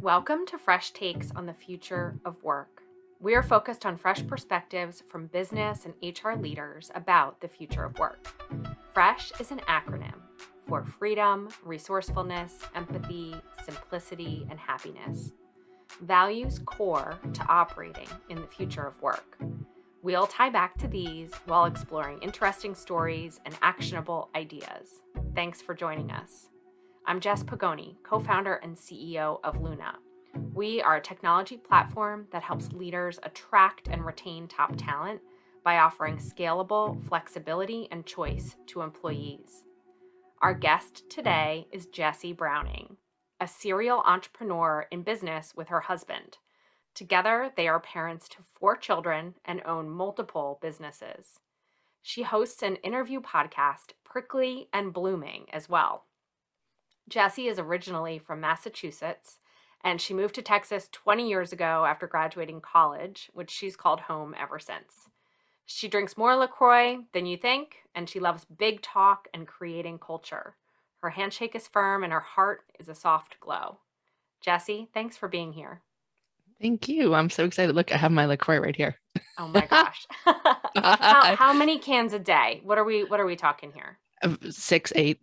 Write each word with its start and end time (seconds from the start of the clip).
Welcome 0.00 0.46
to 0.46 0.56
Fresh 0.56 0.92
Takes 0.92 1.30
on 1.32 1.44
the 1.44 1.52
Future 1.52 2.18
of 2.24 2.42
Work. 2.42 2.84
We 3.20 3.34
are 3.34 3.42
focused 3.42 3.84
on 3.84 3.98
fresh 3.98 4.26
perspectives 4.26 5.02
from 5.06 5.26
business 5.26 5.84
and 5.84 5.92
HR 6.02 6.40
leaders 6.40 6.90
about 6.94 7.38
the 7.42 7.48
future 7.48 7.84
of 7.84 7.98
work. 7.98 8.32
FRESH 8.94 9.32
is 9.40 9.50
an 9.50 9.60
acronym 9.68 10.14
for 10.66 10.86
freedom, 10.86 11.50
resourcefulness, 11.62 12.60
empathy, 12.74 13.36
simplicity, 13.62 14.46
and 14.48 14.58
happiness. 14.58 15.32
Values 16.00 16.60
core 16.64 17.18
to 17.34 17.46
operating 17.46 18.08
in 18.30 18.40
the 18.40 18.46
future 18.46 18.86
of 18.86 19.02
work. 19.02 19.36
We'll 20.02 20.26
tie 20.26 20.48
back 20.48 20.78
to 20.78 20.88
these 20.88 21.30
while 21.44 21.66
exploring 21.66 22.20
interesting 22.22 22.74
stories 22.74 23.38
and 23.44 23.54
actionable 23.60 24.30
ideas. 24.34 25.02
Thanks 25.34 25.60
for 25.60 25.74
joining 25.74 26.10
us. 26.10 26.48
I'm 27.06 27.18
Jess 27.18 27.42
Pagoni, 27.42 27.96
co 28.04 28.20
founder 28.20 28.56
and 28.56 28.76
CEO 28.76 29.40
of 29.42 29.60
Luna. 29.60 29.94
We 30.52 30.80
are 30.82 30.96
a 30.96 31.00
technology 31.00 31.56
platform 31.56 32.26
that 32.30 32.42
helps 32.42 32.72
leaders 32.72 33.18
attract 33.22 33.88
and 33.88 34.04
retain 34.04 34.46
top 34.46 34.74
talent 34.76 35.20
by 35.64 35.78
offering 35.78 36.18
scalable 36.18 37.02
flexibility 37.08 37.88
and 37.90 38.06
choice 38.06 38.54
to 38.66 38.82
employees. 38.82 39.64
Our 40.40 40.54
guest 40.54 41.08
today 41.10 41.66
is 41.72 41.86
Jessie 41.86 42.32
Browning, 42.32 42.96
a 43.40 43.48
serial 43.48 44.02
entrepreneur 44.06 44.86
in 44.90 45.02
business 45.02 45.52
with 45.56 45.68
her 45.68 45.80
husband. 45.80 46.38
Together, 46.94 47.50
they 47.56 47.66
are 47.66 47.80
parents 47.80 48.28
to 48.28 48.36
four 48.42 48.76
children 48.76 49.34
and 49.44 49.62
own 49.64 49.88
multiple 49.90 50.58
businesses. 50.62 51.40
She 52.02 52.22
hosts 52.22 52.62
an 52.62 52.76
interview 52.76 53.20
podcast, 53.20 53.92
Prickly 54.04 54.68
and 54.72 54.92
Blooming, 54.92 55.46
as 55.52 55.68
well. 55.68 56.04
Jessie 57.10 57.48
is 57.48 57.58
originally 57.58 58.18
from 58.18 58.40
Massachusetts, 58.40 59.38
and 59.82 60.00
she 60.00 60.14
moved 60.14 60.36
to 60.36 60.42
Texas 60.42 60.88
20 60.92 61.28
years 61.28 61.52
ago 61.52 61.84
after 61.84 62.06
graduating 62.06 62.60
college, 62.60 63.30
which 63.34 63.50
she's 63.50 63.76
called 63.76 64.00
home 64.00 64.34
ever 64.40 64.58
since. 64.58 65.08
She 65.66 65.88
drinks 65.88 66.16
more 66.16 66.36
LaCroix 66.36 66.98
than 67.12 67.26
you 67.26 67.36
think, 67.36 67.76
and 67.94 68.08
she 68.08 68.20
loves 68.20 68.44
big 68.44 68.80
talk 68.80 69.28
and 69.34 69.46
creating 69.46 69.98
culture. 69.98 70.54
Her 71.02 71.10
handshake 71.10 71.54
is 71.54 71.66
firm, 71.66 72.04
and 72.04 72.12
her 72.12 72.20
heart 72.20 72.62
is 72.78 72.88
a 72.88 72.94
soft 72.94 73.40
glow. 73.40 73.78
Jessie, 74.40 74.88
thanks 74.94 75.16
for 75.16 75.28
being 75.28 75.52
here. 75.52 75.82
Thank 76.60 76.88
you. 76.88 77.14
I'm 77.14 77.30
so 77.30 77.44
excited. 77.44 77.74
Look, 77.74 77.92
I 77.92 77.96
have 77.96 78.12
my 78.12 78.26
LaCroix 78.26 78.58
right 78.58 78.76
here. 78.76 78.96
Oh 79.38 79.48
my 79.48 79.66
gosh. 79.70 80.06
how, 80.24 81.34
how 81.36 81.52
many 81.52 81.78
cans 81.78 82.12
a 82.12 82.18
day? 82.18 82.60
What 82.62 82.78
are 82.78 82.84
we 82.84 83.04
what 83.04 83.18
are 83.18 83.26
we 83.26 83.34
talking 83.34 83.72
here? 83.72 83.98
Six, 84.50 84.92
eight 84.94 85.18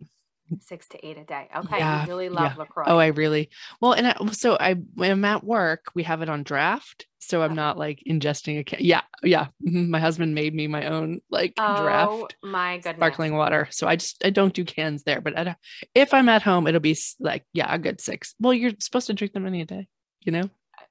six 0.60 0.88
to 0.88 1.06
eight 1.06 1.18
a 1.18 1.24
day. 1.24 1.48
Okay. 1.56 1.78
Yeah, 1.78 2.02
you 2.02 2.08
really 2.08 2.28
love 2.28 2.52
yeah. 2.52 2.58
LaCroix. 2.58 2.84
Oh, 2.86 2.98
I 2.98 3.08
really, 3.08 3.50
well, 3.80 3.92
and 3.92 4.06
I, 4.08 4.16
so 4.32 4.56
I, 4.58 4.74
when 4.94 5.10
I'm 5.10 5.24
at 5.24 5.44
work, 5.44 5.86
we 5.94 6.02
have 6.04 6.22
it 6.22 6.28
on 6.28 6.42
draft. 6.42 7.06
So 7.20 7.42
I'm 7.42 7.54
not 7.54 7.76
like 7.76 8.02
ingesting 8.08 8.58
a 8.58 8.64
can. 8.64 8.78
Yeah. 8.80 9.02
Yeah. 9.22 9.48
Mm-hmm. 9.66 9.90
My 9.90 9.98
husband 9.98 10.34
made 10.34 10.54
me 10.54 10.66
my 10.66 10.86
own 10.86 11.20
like 11.30 11.52
oh, 11.58 11.82
draft. 11.82 12.36
my 12.42 12.76
goodness. 12.76 12.96
Sparkling 12.96 13.34
water. 13.34 13.68
So 13.70 13.86
I 13.86 13.96
just, 13.96 14.24
I 14.24 14.30
don't 14.30 14.54
do 14.54 14.64
cans 14.64 15.02
there, 15.02 15.20
but 15.20 15.58
if 15.94 16.14
I'm 16.14 16.28
at 16.30 16.42
home, 16.42 16.66
it'll 16.66 16.80
be 16.80 16.96
like, 17.20 17.44
yeah, 17.52 17.74
a 17.74 17.78
good 17.78 18.00
six. 18.00 18.34
Well, 18.40 18.54
you're 18.54 18.72
supposed 18.78 19.08
to 19.08 19.14
drink 19.14 19.34
them 19.34 19.46
any 19.46 19.60
a 19.60 19.66
day, 19.66 19.88
you 20.24 20.32
know? 20.32 20.48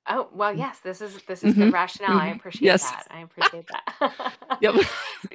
Oh 0.10 0.30
well, 0.34 0.54
mm. 0.54 0.58
yes. 0.58 0.80
This 0.80 1.02
is 1.02 1.22
this 1.28 1.44
is 1.44 1.54
mm-hmm. 1.54 1.66
the 1.66 1.72
rationale. 1.72 2.12
Mm-hmm. 2.12 2.20
I 2.20 2.28
appreciate 2.30 2.66
yes. 2.66 2.90
that. 2.90 3.08
I 3.10 3.22
appreciate 3.22 3.66
that. 3.68 4.34
yep. 4.62 4.76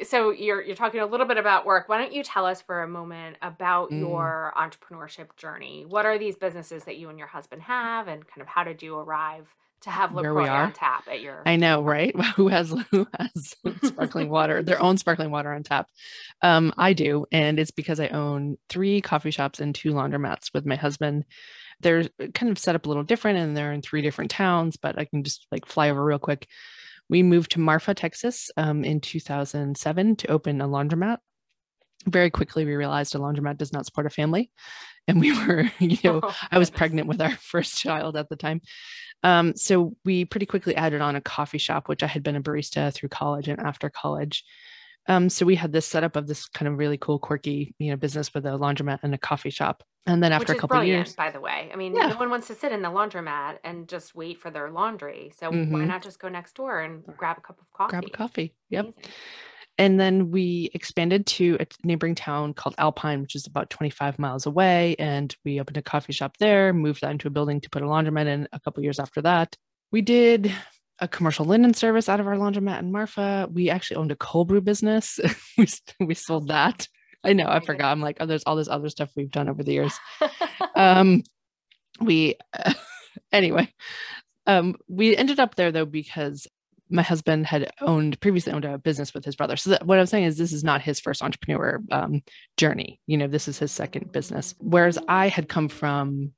So 0.04 0.30
you're 0.30 0.62
you're 0.62 0.76
talking 0.76 1.00
a 1.00 1.06
little 1.06 1.26
bit 1.26 1.38
about 1.38 1.66
work. 1.66 1.88
Why 1.88 1.98
don't 1.98 2.12
you 2.12 2.22
tell 2.22 2.46
us 2.46 2.62
for 2.62 2.82
a 2.82 2.88
moment 2.88 3.36
about 3.42 3.90
mm. 3.90 4.00
your 4.00 4.52
entrepreneurship 4.56 5.36
journey? 5.36 5.84
What 5.86 6.06
are 6.06 6.18
these 6.18 6.36
businesses 6.36 6.84
that 6.84 6.96
you 6.98 7.08
and 7.08 7.18
your 7.18 7.26
husband 7.26 7.62
have, 7.62 8.08
and 8.08 8.26
kind 8.26 8.40
of 8.40 8.48
how 8.48 8.64
did 8.64 8.82
you 8.82 8.96
arrive 8.96 9.54
to 9.82 9.90
have 9.90 10.14
LaCroix 10.14 10.48
on 10.48 10.72
tap 10.72 11.06
at 11.10 11.20
your? 11.20 11.42
I 11.44 11.56
know, 11.56 11.82
right? 11.82 12.14
who 12.36 12.48
has 12.48 12.74
who 12.90 13.06
has 13.18 13.54
sparkling 13.82 14.28
water, 14.28 14.62
their 14.62 14.80
own 14.80 14.96
sparkling 14.96 15.30
water 15.30 15.52
on 15.52 15.62
tap? 15.62 15.88
Um, 16.42 16.72
I 16.78 16.92
do, 16.92 17.26
and 17.32 17.58
it's 17.58 17.70
because 17.70 18.00
I 18.00 18.08
own 18.08 18.56
three 18.68 19.00
coffee 19.00 19.30
shops 19.30 19.60
and 19.60 19.74
two 19.74 19.92
laundromats 19.92 20.52
with 20.54 20.64
my 20.64 20.76
husband 20.76 21.24
they're 21.82 22.04
kind 22.34 22.50
of 22.50 22.58
set 22.58 22.74
up 22.74 22.86
a 22.86 22.88
little 22.88 23.02
different 23.02 23.38
and 23.38 23.56
they're 23.56 23.72
in 23.72 23.82
three 23.82 24.02
different 24.02 24.30
towns, 24.30 24.76
but 24.76 24.98
I 24.98 25.04
can 25.04 25.24
just 25.24 25.46
like 25.50 25.66
fly 25.66 25.90
over 25.90 26.04
real 26.04 26.18
quick. 26.18 26.48
We 27.08 27.22
moved 27.22 27.52
to 27.52 27.60
Marfa, 27.60 27.94
Texas 27.94 28.50
um, 28.56 28.84
in 28.84 29.00
2007 29.00 30.16
to 30.16 30.28
open 30.28 30.60
a 30.60 30.68
laundromat. 30.68 31.18
Very 32.06 32.30
quickly, 32.30 32.64
we 32.64 32.74
realized 32.74 33.14
a 33.14 33.18
laundromat 33.18 33.58
does 33.58 33.72
not 33.72 33.84
support 33.84 34.06
a 34.06 34.10
family. 34.10 34.50
And 35.06 35.20
we 35.20 35.36
were, 35.46 35.70
you 35.78 35.98
know, 36.04 36.20
oh, 36.22 36.36
I 36.50 36.58
was 36.58 36.70
pregnant 36.70 37.08
with 37.08 37.20
our 37.20 37.30
first 37.42 37.76
child 37.76 38.16
at 38.16 38.28
the 38.28 38.36
time. 38.36 38.60
Um, 39.22 39.54
so 39.56 39.96
we 40.04 40.24
pretty 40.24 40.46
quickly 40.46 40.74
added 40.74 41.00
on 41.00 41.16
a 41.16 41.20
coffee 41.20 41.58
shop, 41.58 41.88
which 41.88 42.02
I 42.02 42.06
had 42.06 42.22
been 42.22 42.36
a 42.36 42.42
barista 42.42 42.92
through 42.92 43.10
college 43.10 43.48
and 43.48 43.60
after 43.60 43.90
college. 43.90 44.44
Um, 45.08 45.28
so 45.28 45.44
we 45.44 45.56
had 45.56 45.72
this 45.72 45.86
setup 45.86 46.16
of 46.16 46.26
this 46.26 46.46
kind 46.48 46.68
of 46.68 46.78
really 46.78 46.96
cool, 46.96 47.18
quirky, 47.18 47.74
you 47.78 47.90
know, 47.90 47.96
business 47.96 48.32
with 48.32 48.46
a 48.46 48.50
laundromat 48.50 49.00
and 49.02 49.14
a 49.14 49.18
coffee 49.18 49.50
shop. 49.50 49.82
And 50.06 50.22
then 50.22 50.32
after 50.32 50.52
a 50.52 50.58
couple 50.58 50.82
years, 50.82 51.14
by 51.14 51.30
the 51.30 51.40
way, 51.40 51.70
I 51.72 51.76
mean, 51.76 51.94
yeah. 51.94 52.08
no 52.08 52.16
one 52.16 52.28
wants 52.28 52.48
to 52.48 52.54
sit 52.54 52.72
in 52.72 52.82
the 52.82 52.88
laundromat 52.88 53.58
and 53.62 53.88
just 53.88 54.14
wait 54.14 54.40
for 54.40 54.50
their 54.50 54.70
laundry. 54.70 55.32
So 55.38 55.50
mm-hmm. 55.50 55.72
why 55.72 55.84
not 55.84 56.02
just 56.02 56.18
go 56.18 56.28
next 56.28 56.54
door 56.54 56.80
and 56.80 57.04
grab 57.16 57.38
a 57.38 57.40
cup 57.40 57.60
of 57.60 57.70
coffee? 57.72 57.90
Grab 57.90 58.04
a 58.06 58.10
coffee. 58.10 58.54
Yep. 58.70 58.84
Amazing. 58.84 59.12
And 59.78 59.98
then 59.98 60.30
we 60.30 60.70
expanded 60.74 61.26
to 61.26 61.56
a 61.58 61.66
neighboring 61.82 62.14
town 62.14 62.52
called 62.52 62.74
Alpine, 62.78 63.22
which 63.22 63.34
is 63.34 63.46
about 63.46 63.70
25 63.70 64.18
miles 64.18 64.46
away. 64.46 64.96
And 64.98 65.34
we 65.44 65.60
opened 65.60 65.76
a 65.76 65.82
coffee 65.82 66.12
shop 66.12 66.36
there, 66.38 66.72
moved 66.72 67.00
that 67.00 67.10
into 67.10 67.28
a 67.28 67.30
building 67.30 67.60
to 67.60 67.70
put 67.70 67.82
a 67.82 67.86
laundromat 67.86 68.26
in 68.26 68.48
a 68.52 68.60
couple 68.60 68.82
years 68.82 68.98
after 68.98 69.22
that. 69.22 69.56
We 69.90 70.02
did 70.02 70.52
a 71.02 71.08
commercial 71.08 71.44
linen 71.44 71.74
service 71.74 72.08
out 72.08 72.20
of 72.20 72.28
our 72.28 72.36
laundromat 72.36 72.78
in 72.78 72.92
Marfa. 72.92 73.48
We 73.52 73.68
actually 73.68 73.96
owned 73.96 74.12
a 74.12 74.16
cold 74.16 74.48
brew 74.48 74.60
business. 74.60 75.18
we, 75.58 75.66
we 76.00 76.14
sold 76.14 76.48
that. 76.48 76.86
I 77.24 77.32
know, 77.32 77.48
I 77.48 77.60
forgot. 77.60 77.90
I'm 77.90 78.00
like, 78.00 78.18
oh, 78.20 78.26
there's 78.26 78.44
all 78.44 78.56
this 78.56 78.68
other 78.68 78.88
stuff 78.88 79.10
we've 79.16 79.30
done 79.30 79.48
over 79.48 79.64
the 79.64 79.72
years. 79.72 79.98
um, 80.76 81.24
we, 82.00 82.36
uh, 82.52 82.72
anyway, 83.32 83.68
um, 84.46 84.76
we 84.88 85.16
ended 85.16 85.40
up 85.40 85.56
there 85.56 85.72
though 85.72 85.84
because 85.84 86.46
my 86.88 87.02
husband 87.02 87.46
had 87.46 87.70
owned 87.80 88.20
previously 88.20 88.52
owned 88.52 88.64
a 88.64 88.78
business 88.78 89.12
with 89.12 89.24
his 89.24 89.34
brother. 89.34 89.56
So 89.56 89.70
that, 89.70 89.86
what 89.86 89.98
I'm 89.98 90.06
saying 90.06 90.24
is 90.24 90.38
this 90.38 90.52
is 90.52 90.62
not 90.62 90.82
his 90.82 91.00
first 91.00 91.22
entrepreneur 91.22 91.80
um, 91.90 92.22
journey. 92.56 93.00
You 93.06 93.16
know, 93.16 93.26
this 93.26 93.48
is 93.48 93.58
his 93.58 93.72
second 93.72 94.12
business. 94.12 94.54
Whereas 94.58 94.98
I 95.08 95.28
had 95.28 95.48
come 95.48 95.68
from 95.68 96.32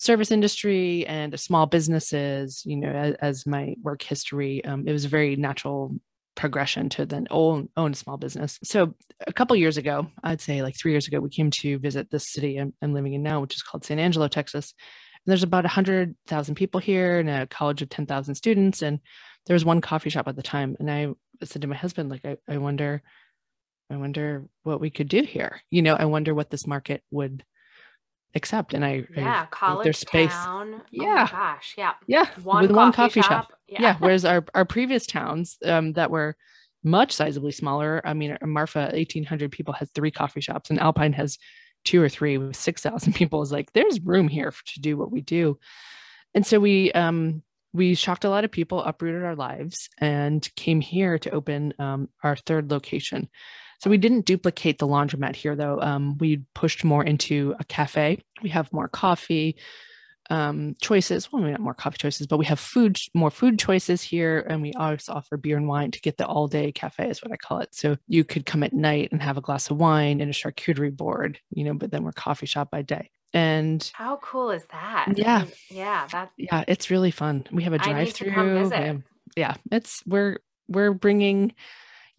service 0.00 0.30
industry 0.30 1.06
and 1.06 1.38
small 1.38 1.66
businesses, 1.66 2.62
you 2.64 2.74
know, 2.74 2.88
as, 2.88 3.14
as 3.20 3.46
my 3.46 3.74
work 3.82 4.02
history, 4.02 4.64
um, 4.64 4.88
it 4.88 4.92
was 4.92 5.04
a 5.04 5.08
very 5.08 5.36
natural 5.36 5.94
progression 6.34 6.88
to 6.88 7.04
then 7.04 7.26
own 7.30 7.68
own 7.76 7.92
small 7.92 8.16
business. 8.16 8.58
So 8.64 8.94
a 9.26 9.32
couple 9.32 9.54
years 9.56 9.76
ago, 9.76 10.06
I'd 10.24 10.40
say 10.40 10.62
like 10.62 10.74
three 10.74 10.92
years 10.92 11.06
ago, 11.06 11.20
we 11.20 11.28
came 11.28 11.50
to 11.50 11.78
visit 11.78 12.10
this 12.10 12.28
city 12.28 12.56
I'm, 12.56 12.72
I'm 12.80 12.94
living 12.94 13.12
in 13.12 13.22
now, 13.22 13.42
which 13.42 13.54
is 13.54 13.62
called 13.62 13.84
San 13.84 13.98
Angelo, 13.98 14.26
Texas. 14.26 14.72
And 15.26 15.30
there's 15.30 15.42
about 15.42 15.64
100,000 15.64 16.54
people 16.54 16.80
here 16.80 17.18
and 17.18 17.28
a 17.28 17.46
college 17.46 17.82
of 17.82 17.90
10,000 17.90 18.34
students. 18.34 18.80
And 18.80 19.00
there 19.46 19.54
was 19.54 19.66
one 19.66 19.82
coffee 19.82 20.08
shop 20.08 20.28
at 20.28 20.36
the 20.36 20.42
time. 20.42 20.76
And 20.80 20.90
I 20.90 21.08
said 21.44 21.60
to 21.60 21.68
my 21.68 21.76
husband, 21.76 22.08
like, 22.08 22.24
I, 22.24 22.38
I 22.48 22.56
wonder, 22.56 23.02
I 23.90 23.98
wonder 23.98 24.48
what 24.62 24.80
we 24.80 24.88
could 24.88 25.08
do 25.08 25.22
here. 25.22 25.60
You 25.70 25.82
know, 25.82 25.94
I 25.94 26.06
wonder 26.06 26.34
what 26.34 26.48
this 26.48 26.66
market 26.66 27.02
would 27.10 27.44
accept 28.34 28.74
and 28.74 28.84
i 28.84 29.04
yeah 29.16 29.42
I 29.42 29.46
college 29.50 29.84
there's 29.84 29.98
space 29.98 30.30
town. 30.32 30.82
yeah 30.90 31.26
oh 31.28 31.36
gosh 31.36 31.74
yeah 31.76 31.92
yeah 32.06 32.26
one 32.42 32.62
with 32.62 32.70
coffee 32.70 32.76
one 32.76 32.92
coffee 32.92 33.22
shop, 33.22 33.28
shop. 33.28 33.52
Yeah. 33.66 33.82
yeah. 33.82 33.96
whereas 33.98 34.24
our 34.24 34.44
our 34.54 34.64
previous 34.64 35.06
towns 35.06 35.58
um 35.64 35.92
that 35.94 36.10
were 36.10 36.36
much 36.84 37.16
sizably 37.16 37.54
smaller 37.54 38.00
i 38.04 38.14
mean 38.14 38.36
marfa 38.42 38.90
1800 38.92 39.50
people 39.50 39.74
has 39.74 39.90
three 39.94 40.10
coffee 40.10 40.40
shops 40.40 40.70
and 40.70 40.78
alpine 40.78 41.12
has 41.12 41.38
two 41.84 42.00
or 42.02 42.08
three 42.08 42.38
with 42.38 42.56
6000 42.56 43.12
people 43.14 43.42
is 43.42 43.52
like 43.52 43.72
there's 43.72 44.00
room 44.00 44.28
here 44.28 44.52
to 44.66 44.80
do 44.80 44.96
what 44.96 45.10
we 45.10 45.20
do 45.20 45.58
and 46.34 46.46
so 46.46 46.60
we 46.60 46.92
um 46.92 47.42
we 47.72 47.94
shocked 47.94 48.24
a 48.24 48.30
lot 48.30 48.44
of 48.44 48.50
people 48.50 48.82
uprooted 48.82 49.22
our 49.22 49.36
lives 49.36 49.88
and 49.98 50.48
came 50.56 50.80
here 50.80 51.18
to 51.18 51.30
open 51.30 51.72
um, 51.78 52.08
our 52.22 52.36
third 52.36 52.70
location 52.70 53.28
so 53.80 53.90
we 53.90 53.98
didn't 53.98 54.26
duplicate 54.26 54.78
the 54.78 54.86
laundromat 54.86 55.34
here, 55.34 55.56
though. 55.56 55.80
Um, 55.80 56.18
we 56.18 56.42
pushed 56.54 56.84
more 56.84 57.02
into 57.02 57.54
a 57.58 57.64
cafe. 57.64 58.22
We 58.42 58.50
have 58.50 58.72
more 58.72 58.88
coffee 58.88 59.56
um, 60.28 60.76
choices. 60.80 61.32
Well, 61.32 61.42
we 61.42 61.50
not 61.50 61.60
more 61.60 61.74
coffee 61.74 61.98
choices, 61.98 62.26
but 62.26 62.38
we 62.38 62.44
have 62.44 62.60
food, 62.60 62.98
more 63.14 63.30
food 63.30 63.58
choices 63.58 64.02
here, 64.02 64.46
and 64.48 64.62
we 64.62 64.72
also 64.74 65.14
offer 65.14 65.36
beer 65.36 65.56
and 65.56 65.66
wine 65.66 65.90
to 65.90 66.00
get 66.00 66.18
the 66.18 66.26
all-day 66.26 66.72
cafe, 66.72 67.08
is 67.08 67.22
what 67.22 67.32
I 67.32 67.36
call 67.36 67.58
it. 67.58 67.74
So 67.74 67.96
you 68.06 68.22
could 68.22 68.46
come 68.46 68.62
at 68.62 68.72
night 68.72 69.08
and 69.10 69.22
have 69.22 69.36
a 69.36 69.40
glass 69.40 69.70
of 69.70 69.78
wine 69.78 70.20
and 70.20 70.30
a 70.30 70.34
charcuterie 70.34 70.96
board, 70.96 71.40
you 71.50 71.64
know. 71.64 71.74
But 71.74 71.90
then 71.90 72.04
we're 72.04 72.12
coffee 72.12 72.46
shop 72.46 72.70
by 72.70 72.82
day. 72.82 73.10
And 73.32 73.90
how 73.94 74.18
cool 74.22 74.50
is 74.50 74.64
that? 74.72 75.14
Yeah, 75.16 75.36
I 75.36 75.42
mean, 75.42 75.52
yeah, 75.70 76.06
that 76.12 76.30
yeah, 76.36 76.64
it's 76.68 76.90
really 76.90 77.10
fun. 77.10 77.46
We 77.50 77.62
have 77.64 77.72
a 77.72 77.78
drive-through. 77.78 79.02
Yeah, 79.36 79.54
it's 79.72 80.02
we're 80.06 80.38
we're 80.68 80.92
bringing 80.92 81.54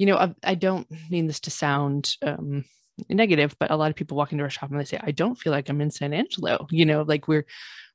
you 0.02 0.08
know, 0.08 0.18
I, 0.18 0.34
I 0.44 0.56
don't 0.56 0.88
mean 1.12 1.28
this 1.28 1.40
to 1.42 1.52
sound 1.52 2.16
um, 2.24 2.66
negative, 3.08 3.56
but 3.60 3.70
a 3.70 3.76
lot 3.76 3.92
of 3.92 3.96
people 3.96 4.18
walk 4.18 4.32
into 4.32 4.44
our 4.44 4.50
shop 4.50 4.72
and 4.72 4.80
they 4.80 4.84
say, 4.86 5.00
I 5.00 5.12
don't 5.12 5.36
feel 5.36 5.54
like 5.54 5.70
I'm 5.70 5.80
in 5.80 5.92
San 5.92 6.12
Angelo. 6.12 6.66
You 6.72 6.86
know, 6.88 7.04
like 7.04 7.28
we're 7.28 7.46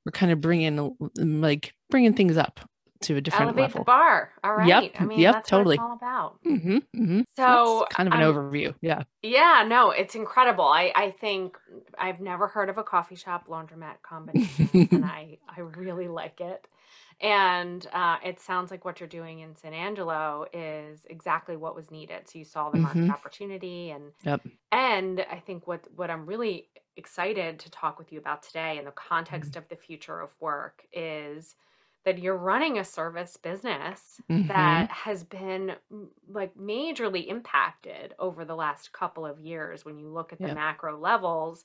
we're 0.04 0.12
kind 0.12 0.30
of 0.30 0.40
bringing 0.40 0.96
like 1.16 1.74
bringing 1.90 2.14
things 2.14 2.36
up 2.36 2.60
to 3.00 3.16
a 3.16 3.20
different 3.20 3.48
Elevate 3.48 3.62
level. 3.62 3.80
the 3.80 3.84
bar. 3.86 4.30
All 4.44 4.54
right. 4.54 4.68
Yep, 4.68 4.92
I 5.00 5.04
mean, 5.04 5.18
yep, 5.18 5.34
that's 5.34 5.50
totally. 5.50 5.78
what 5.78 5.94
it's 5.96 6.02
all 6.04 6.08
about. 6.20 6.38
hmm 6.44 6.78
hmm 6.94 7.20
So 7.36 7.86
kind 7.90 8.06
of 8.08 8.14
an 8.14 8.20
I'm- 8.20 8.32
overview. 8.32 8.72
Yeah. 8.80 9.02
Yeah, 9.22 9.64
no, 9.66 9.90
it's 9.90 10.14
incredible. 10.14 10.64
I, 10.64 10.92
I 10.94 11.10
think 11.10 11.58
I've 11.98 12.20
never 12.20 12.46
heard 12.46 12.68
of 12.70 12.78
a 12.78 12.84
coffee 12.84 13.16
shop 13.16 13.48
laundromat 13.48 13.96
combination, 14.04 14.88
and 14.92 15.04
I, 15.18 15.38
I 15.48 15.60
really 15.62 16.06
like 16.06 16.40
it. 16.40 16.64
And 17.20 17.86
uh, 17.92 18.18
it 18.22 18.40
sounds 18.40 18.70
like 18.70 18.84
what 18.84 19.00
you're 19.00 19.08
doing 19.08 19.40
in 19.40 19.56
San 19.56 19.72
Angelo 19.72 20.46
is 20.52 21.06
exactly 21.08 21.56
what 21.56 21.74
was 21.74 21.90
needed. 21.90 22.28
So 22.28 22.38
you 22.38 22.44
saw 22.44 22.68
the 22.70 22.78
market 22.78 23.00
Mhm. 23.04 23.14
opportunity, 23.14 23.90
and 23.90 24.12
Yep. 24.24 24.46
and 24.72 25.20
I 25.30 25.40
think 25.40 25.66
what 25.66 25.90
what 25.94 26.10
I'm 26.10 26.26
really 26.26 26.70
excited 26.96 27.58
to 27.60 27.70
talk 27.70 27.98
with 27.98 28.12
you 28.12 28.18
about 28.18 28.42
today 28.42 28.78
in 28.78 28.84
the 28.86 28.90
context 28.92 29.54
Mm-hmm. 29.54 29.56
of 29.56 29.68
the 29.68 29.76
future 29.76 30.20
of 30.20 30.30
work 30.40 30.86
is 30.92 31.56
that 32.04 32.18
you're 32.18 32.36
running 32.36 32.78
a 32.78 32.84
service 32.84 33.36
business 33.36 34.20
Mhm. 34.28 34.48
that 34.48 34.90
has 34.90 35.24
been 35.24 35.76
like 36.28 36.54
majorly 36.56 37.26
impacted 37.28 38.14
over 38.18 38.44
the 38.44 38.54
last 38.56 38.92
couple 38.92 39.26
of 39.26 39.40
years 39.40 39.84
when 39.84 39.98
you 39.98 40.08
look 40.08 40.32
at 40.32 40.42
the 40.42 40.48
Yep. 40.48 40.50
macro 40.50 40.98
levels 40.98 41.64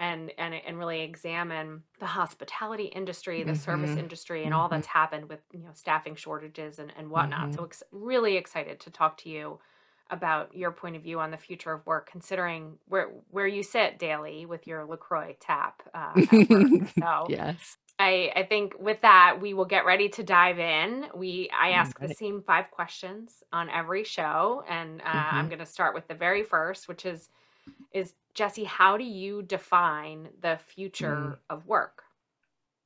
and 0.00 0.32
and 0.38 0.54
and 0.54 0.78
really 0.78 1.02
examine 1.02 1.84
the 2.00 2.06
hospitality 2.06 2.86
industry 2.86 3.44
the 3.44 3.54
service 3.56 3.96
Mhm. 3.96 3.98
industry 3.98 4.46
and 4.46 4.54
all 4.54 4.68
Mhm. 4.68 4.70
that's 4.70 4.88
happened 4.88 5.28
with 5.30 5.40
you 5.52 5.60
know 5.60 5.72
staffing 5.74 6.16
shortages 6.16 6.80
and, 6.80 6.92
and 6.98 7.10
whatnot 7.10 7.50
Mm-hmm. 7.50 7.54
so 7.54 7.64
ex- 7.66 7.84
really 7.92 8.36
excited 8.38 8.80
to 8.80 8.90
talk 8.90 9.18
to 9.18 9.30
you 9.30 9.60
about 10.10 10.54
your 10.56 10.72
point 10.72 10.96
of 10.96 11.02
view 11.04 11.20
on 11.20 11.32
the 11.32 11.38
future 11.38 11.72
of 11.72 11.86
work 11.86 12.10
considering 12.10 12.78
where 12.88 13.10
where 13.30 13.48
you 13.48 13.62
sit 13.64 14.00
daily 14.00 14.46
with 14.46 14.66
your 14.68 14.86
lacroix 14.86 15.36
tap 15.40 15.82
uh, 15.94 16.22
so 17.00 17.28
yes. 17.28 17.78
I, 17.98 18.32
I 18.36 18.44
think 18.44 18.74
with 18.80 19.00
that 19.02 19.38
we 19.40 19.54
will 19.54 19.66
get 19.66 19.86
ready 19.86 20.08
to 20.10 20.22
dive 20.24 20.58
in. 20.58 21.06
We 21.14 21.50
I 21.58 21.70
ask 21.70 22.00
the 22.00 22.08
same 22.08 22.42
five 22.42 22.70
questions 22.70 23.42
on 23.52 23.70
every 23.70 24.04
show, 24.04 24.64
and 24.68 25.02
uh, 25.02 25.04
I'm 25.06 25.48
going 25.48 25.60
to 25.60 25.66
start 25.66 25.94
with 25.94 26.08
the 26.08 26.14
very 26.14 26.42
first, 26.42 26.88
which 26.88 27.06
is 27.06 27.28
is 27.92 28.14
Jessie, 28.34 28.64
how 28.64 28.96
do 28.96 29.04
you 29.04 29.42
define 29.42 30.28
the 30.40 30.58
future 30.74 31.38
of 31.48 31.66
work? 31.66 32.02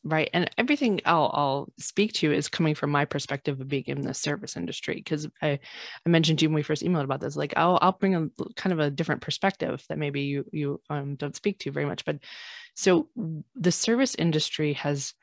Right. 0.06 0.28
And 0.34 0.50
everything 0.58 1.00
I'll, 1.06 1.30
I'll 1.32 1.72
speak 1.78 2.12
to 2.14 2.30
is 2.30 2.46
coming 2.46 2.74
from 2.74 2.90
my 2.90 3.06
perspective 3.06 3.58
of 3.58 3.68
being 3.68 3.84
in 3.86 4.02
the 4.02 4.12
service 4.12 4.54
industry. 4.54 4.96
Because 4.96 5.26
I, 5.40 5.58
I 6.04 6.08
mentioned 6.08 6.38
to 6.38 6.42
you 6.44 6.50
when 6.50 6.56
we 6.56 6.62
first 6.62 6.82
emailed 6.82 7.04
about 7.04 7.20
this, 7.20 7.36
like 7.36 7.54
I'll, 7.56 7.78
I'll 7.80 7.92
bring 7.92 8.14
a 8.14 8.28
kind 8.54 8.74
of 8.74 8.80
a 8.80 8.90
different 8.90 9.22
perspective 9.22 9.82
that 9.88 9.96
maybe 9.96 10.20
you, 10.20 10.44
you 10.52 10.80
um, 10.90 11.16
don't 11.16 11.34
speak 11.34 11.58
to 11.60 11.70
very 11.70 11.86
much. 11.86 12.04
But 12.04 12.18
so 12.74 13.08
the 13.56 13.72
service 13.72 14.14
industry 14.14 14.74
has 14.74 15.14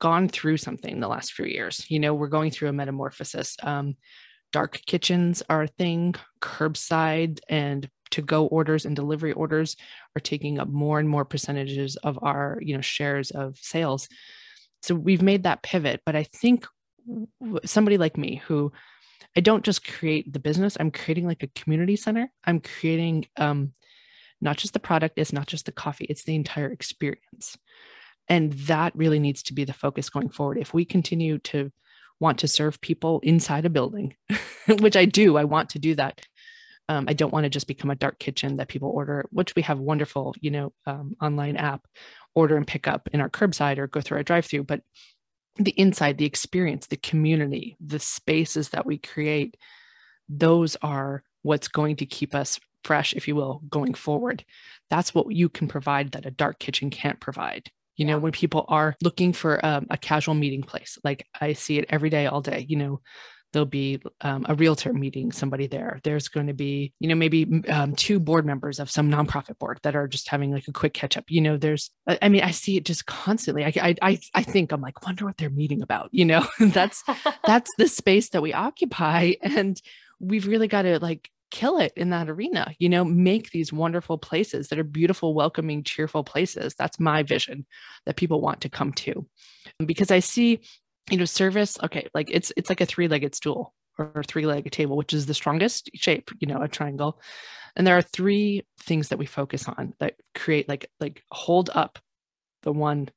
gone 0.00 0.28
through 0.28 0.58
something 0.58 1.00
the 1.00 1.08
last 1.08 1.32
few 1.32 1.46
years. 1.46 1.84
You 1.90 1.98
know, 1.98 2.14
we're 2.14 2.28
going 2.28 2.52
through 2.52 2.68
a 2.68 2.72
metamorphosis. 2.72 3.56
Um, 3.62 3.96
dark 4.52 4.80
kitchens 4.86 5.42
are 5.50 5.64
a 5.64 5.68
thing, 5.68 6.14
curbside 6.40 7.40
and 7.48 7.90
to 8.10 8.22
go 8.22 8.46
orders 8.46 8.84
and 8.84 8.96
delivery 8.96 9.32
orders 9.32 9.76
are 10.16 10.20
taking 10.20 10.58
up 10.58 10.68
more 10.68 10.98
and 10.98 11.08
more 11.08 11.24
percentages 11.24 11.96
of 11.96 12.18
our 12.22 12.58
you 12.62 12.74
know 12.74 12.80
shares 12.80 13.30
of 13.30 13.56
sales. 13.58 14.08
So 14.82 14.94
we've 14.94 15.22
made 15.22 15.42
that 15.44 15.62
pivot 15.62 16.02
but 16.06 16.14
i 16.14 16.22
think 16.22 16.66
somebody 17.64 17.98
like 17.98 18.16
me 18.16 18.42
who 18.46 18.72
i 19.36 19.40
don't 19.40 19.64
just 19.64 19.86
create 19.86 20.32
the 20.32 20.38
business 20.38 20.76
i'm 20.78 20.90
creating 20.90 21.26
like 21.26 21.42
a 21.42 21.48
community 21.48 21.96
center. 21.96 22.30
I'm 22.44 22.60
creating 22.60 23.26
um 23.36 23.72
not 24.40 24.58
just 24.58 24.74
the 24.74 24.80
product 24.80 25.18
it's 25.18 25.32
not 25.32 25.46
just 25.46 25.66
the 25.66 25.72
coffee 25.72 26.06
it's 26.08 26.24
the 26.24 26.34
entire 26.34 26.70
experience. 26.70 27.56
And 28.28 28.52
that 28.52 28.94
really 28.96 29.20
needs 29.20 29.42
to 29.44 29.54
be 29.54 29.64
the 29.64 29.72
focus 29.72 30.10
going 30.10 30.30
forward. 30.30 30.58
If 30.58 30.74
we 30.74 30.84
continue 30.84 31.38
to 31.38 31.70
want 32.20 32.38
to 32.38 32.48
serve 32.48 32.80
people 32.80 33.20
inside 33.22 33.64
a 33.64 33.70
building 33.70 34.14
which 34.80 34.96
i 34.96 35.04
do 35.04 35.36
i 35.36 35.44
want 35.44 35.70
to 35.70 35.78
do 35.78 35.94
that 35.94 36.20
um, 36.88 37.06
I 37.08 37.12
don't 37.14 37.32
want 37.32 37.44
to 37.44 37.50
just 37.50 37.66
become 37.66 37.90
a 37.90 37.96
dark 37.96 38.18
kitchen 38.18 38.56
that 38.56 38.68
people 38.68 38.90
order, 38.90 39.26
which 39.30 39.54
we 39.56 39.62
have 39.62 39.78
wonderful, 39.78 40.34
you 40.40 40.50
know, 40.50 40.72
um, 40.86 41.16
online 41.20 41.56
app, 41.56 41.86
order 42.34 42.56
and 42.56 42.66
pick 42.66 42.86
up 42.86 43.08
in 43.12 43.20
our 43.20 43.30
curbside 43.30 43.78
or 43.78 43.86
go 43.86 44.00
through 44.00 44.18
our 44.18 44.22
drive-through. 44.22 44.64
But 44.64 44.82
the 45.56 45.72
inside, 45.72 46.18
the 46.18 46.26
experience, 46.26 46.86
the 46.86 46.98
community, 46.98 47.76
the 47.80 47.98
spaces 47.98 48.68
that 48.70 48.86
we 48.86 48.98
create, 48.98 49.56
those 50.28 50.76
are 50.82 51.22
what's 51.42 51.68
going 51.68 51.96
to 51.96 52.06
keep 52.06 52.34
us 52.34 52.60
fresh, 52.84 53.14
if 53.14 53.26
you 53.26 53.34
will, 53.34 53.62
going 53.68 53.94
forward. 53.94 54.44
That's 54.90 55.14
what 55.14 55.34
you 55.34 55.48
can 55.48 55.66
provide 55.66 56.12
that 56.12 56.26
a 56.26 56.30
dark 56.30 56.58
kitchen 56.58 56.90
can't 56.90 57.18
provide. 57.20 57.68
You 57.96 58.04
know, 58.04 58.16
Yeah. 58.16 58.22
when 58.22 58.32
people 58.32 58.64
are 58.68 58.94
looking 59.02 59.32
for 59.32 59.64
um, 59.64 59.86
a 59.90 59.96
casual 59.96 60.34
meeting 60.34 60.62
place, 60.62 60.98
like 61.02 61.26
I 61.40 61.54
see 61.54 61.78
it 61.78 61.86
every 61.88 62.10
day, 62.10 62.26
all 62.26 62.42
day, 62.42 62.66
you 62.68 62.76
know, 62.76 63.00
there'll 63.52 63.66
be 63.66 64.00
um, 64.20 64.44
a 64.48 64.54
realtor 64.54 64.92
meeting 64.92 65.32
somebody 65.32 65.66
there. 65.66 66.00
There's 66.02 66.28
going 66.28 66.46
to 66.48 66.54
be 66.54 66.92
you 67.00 67.08
know 67.08 67.14
maybe 67.14 67.62
um, 67.68 67.94
two 67.94 68.18
board 68.18 68.44
members 68.44 68.78
of 68.78 68.90
some 68.90 69.10
nonprofit 69.10 69.58
board 69.58 69.78
that 69.82 69.96
are 69.96 70.08
just 70.08 70.28
having 70.28 70.52
like 70.52 70.68
a 70.68 70.72
quick 70.72 70.94
catch 70.94 71.16
up 71.16 71.24
you 71.28 71.40
know 71.40 71.56
there's 71.56 71.90
i 72.06 72.28
mean 72.28 72.42
i 72.42 72.50
see 72.50 72.76
it 72.76 72.84
just 72.84 73.06
constantly. 73.06 73.64
I 73.64 73.72
i 73.80 73.94
i, 74.02 74.20
I 74.34 74.42
think 74.42 74.72
i'm 74.72 74.80
like 74.80 75.04
wonder 75.04 75.24
what 75.24 75.36
they're 75.36 75.50
meeting 75.50 75.82
about 75.82 76.08
you 76.12 76.24
know? 76.24 76.46
That's 76.58 77.02
that's 77.46 77.70
the 77.78 77.88
space 77.88 78.30
that 78.30 78.42
we 78.42 78.52
occupy 78.52 79.34
and 79.42 79.80
we've 80.20 80.46
really 80.46 80.68
got 80.68 80.82
to 80.82 80.98
like 80.98 81.30
kill 81.50 81.78
it 81.78 81.92
in 81.96 82.10
that 82.10 82.28
arena 82.28 82.74
you 82.78 82.88
know? 82.88 83.04
Make 83.04 83.50
these 83.50 83.72
wonderful 83.72 84.18
places 84.18 84.68
that 84.68 84.78
are 84.78 84.84
beautiful 84.84 85.34
welcoming 85.34 85.84
cheerful 85.84 86.24
places. 86.24 86.74
That's 86.74 86.98
my 86.98 87.22
vision 87.22 87.66
that 88.04 88.16
people 88.16 88.40
want 88.40 88.62
to 88.62 88.68
come 88.68 88.92
to. 88.94 89.26
Because 89.84 90.10
i 90.10 90.20
see 90.20 90.60
you 91.10 91.16
know 91.16 91.24
service 91.24 91.78
okay 91.82 92.06
like 92.14 92.28
it's 92.30 92.52
it's 92.56 92.68
like 92.68 92.80
a 92.80 92.86
three-legged 92.86 93.34
stool 93.34 93.72
or 93.98 94.22
three-legged 94.26 94.72
table 94.72 94.96
which 94.96 95.12
is 95.12 95.26
the 95.26 95.34
strongest 95.34 95.90
shape 95.94 96.30
you 96.40 96.46
know 96.46 96.60
a 96.62 96.68
triangle. 96.68 97.20
And 97.76 97.86
there 97.86 97.96
are 97.96 98.02
three 98.02 98.64
things 98.80 99.08
that 99.08 99.18
we 99.18 99.26
focus 99.26 99.68
on 99.68 99.92
that 100.00 100.14
create 100.34 100.68
like 100.68 100.90
like 100.98 101.22
hold 101.30 101.70
up 101.74 101.98
the 102.62 102.72
one 102.72 103.10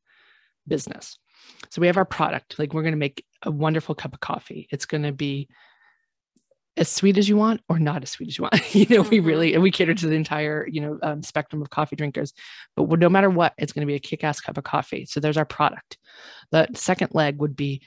business. 0.68 1.18
So 1.70 1.80
we 1.80 1.88
have 1.88 1.98
our 1.98 2.06
product 2.06 2.60
like 2.60 2.74
we're 2.74 2.84
going 2.84 2.94
to 2.94 2.98
make 2.98 3.26
a 3.44 3.52
wonderful 3.52 3.96
cup 3.96 4.14
of 4.14 4.20
coffee. 4.20 4.68
It's 4.72 4.86
going 4.86 5.04
to 5.04 5.14
be 5.14 5.48
as 6.78 6.90
sweet 6.90 7.18
as 7.18 7.28
you 7.28 7.36
want 7.36 7.62
or 7.68 7.80
not 7.80 8.04
as 8.04 8.12
sweet 8.12 8.30
as 8.30 8.38
you 8.38 8.44
want. 8.44 8.54
You 8.76 8.86
know 8.90 9.02
we 9.02 9.20
Mhm. 9.20 9.26
really 9.26 9.54
and 9.54 9.64
we 9.64 9.72
cater 9.72 9.94
to 9.94 10.08
the 10.08 10.16
entire 10.16 10.68
you 10.72 10.82
know 10.82 11.00
um, 11.04 11.24
spectrum 11.24 11.62
of 11.62 11.70
coffee 11.70 11.96
drinkers 11.96 12.34
but 12.76 12.88
no 13.00 13.10
matter 13.10 13.30
what 13.30 13.54
it's 13.58 13.74
going 13.74 13.82
to 13.82 13.92
be 13.92 13.96
a 13.96 14.00
kick-ass 14.00 14.40
cup 14.40 14.58
of 14.58 14.64
coffee. 14.64 15.06
So 15.06 15.20
there's 15.20 15.38
our 15.38 15.46
product. 15.46 15.98
The 16.52 16.68
second 16.76 17.10
leg 17.14 17.40
would 17.40 17.56
be 17.56 17.82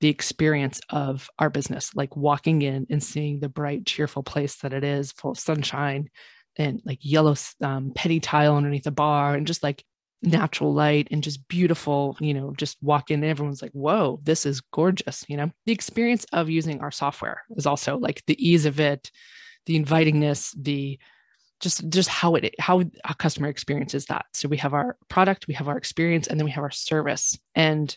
the 0.00 0.08
experience 0.08 0.80
of 0.90 1.28
our 1.38 1.48
business 1.50 1.94
like 1.94 2.14
walking 2.16 2.62
in 2.62 2.86
and 2.90 3.02
seeing 3.02 3.40
the 3.40 3.48
bright 3.48 3.86
cheerful 3.86 4.22
place 4.22 4.56
that 4.56 4.74
it 4.74 4.84
is 4.84 5.12
full 5.12 5.30
of 5.32 5.38
sunshine 5.38 6.10
and 6.58 6.80
like 6.84 6.98
yellow 7.00 7.34
um, 7.62 7.92
penny 7.94 8.20
tile 8.20 8.56
underneath 8.56 8.84
the 8.84 8.90
bar 8.90 9.34
and 9.34 9.46
just 9.46 9.62
like 9.62 9.82
natural 10.22 10.72
light 10.72 11.08
and 11.10 11.22
just 11.22 11.46
beautiful 11.46 12.16
you 12.20 12.32
know 12.32 12.52
just 12.56 12.78
walk 12.82 13.10
in 13.10 13.22
and 13.22 13.30
everyone's 13.30 13.60
like 13.60 13.72
whoa 13.72 14.18
this 14.22 14.46
is 14.46 14.60
gorgeous 14.72 15.24
you 15.28 15.36
know? 15.36 15.50
The 15.66 15.72
experience 15.72 16.24
of 16.32 16.48
using 16.50 16.80
our 16.80 16.90
software 16.90 17.42
is 17.56 17.66
also 17.66 17.98
like 17.98 18.22
the 18.26 18.48
ease 18.48 18.66
of 18.66 18.80
it 18.80 19.10
the 19.66 19.76
invitingness 19.76 20.54
the 20.60 20.98
just 21.60 21.88
just 21.88 22.08
how 22.08 22.34
it 22.34 22.54
how 22.58 22.82
a 23.04 23.14
customer 23.14 23.48
experiences 23.48 24.06
that. 24.06 24.26
So 24.32 24.48
we 24.48 24.58
have 24.58 24.74
our 24.74 24.96
product 25.08 25.46
we 25.48 25.54
have 25.54 25.68
our 25.68 25.76
experience 25.76 26.26
and 26.26 26.38
then 26.38 26.44
we 26.44 26.50
have 26.50 26.64
our 26.64 26.70
service. 26.70 27.38
And 27.54 27.96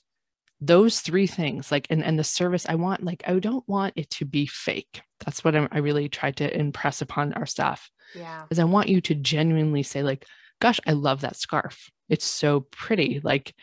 those 0.61 0.99
three 0.99 1.27
things 1.27 1.71
like 1.71 1.87
and, 1.89 2.03
and 2.03 2.19
the 2.19 2.23
service 2.23 2.65
i 2.67 2.75
want 2.75 3.01
like 3.01 3.23
i 3.25 3.39
don't 3.39 3.63
want 3.67 3.93
it 3.95 4.09
to 4.09 4.25
be 4.25 4.45
fake. 4.45 5.01
That's 5.23 5.43
what 5.43 5.55
I'm, 5.55 5.69
i 5.71 5.77
really 5.77 6.09
tried 6.09 6.37
to 6.37 6.57
impress 6.57 7.01
upon 7.01 7.33
our 7.33 7.45
staff 7.45 7.89
yeah. 8.13 8.43
is 8.49 8.59
i 8.59 8.65
want 8.65 8.89
you 8.89 8.99
to 9.01 9.15
genuinely 9.15 9.83
say 9.83 10.03
like 10.03 10.25
gosh 10.59 10.79
i 10.85 10.91
love 10.91 11.21
that 11.21 11.37
scarf 11.37 11.89
it's 12.09 12.25
so 12.25 12.61
pretty 12.71 13.21
like 13.23 13.53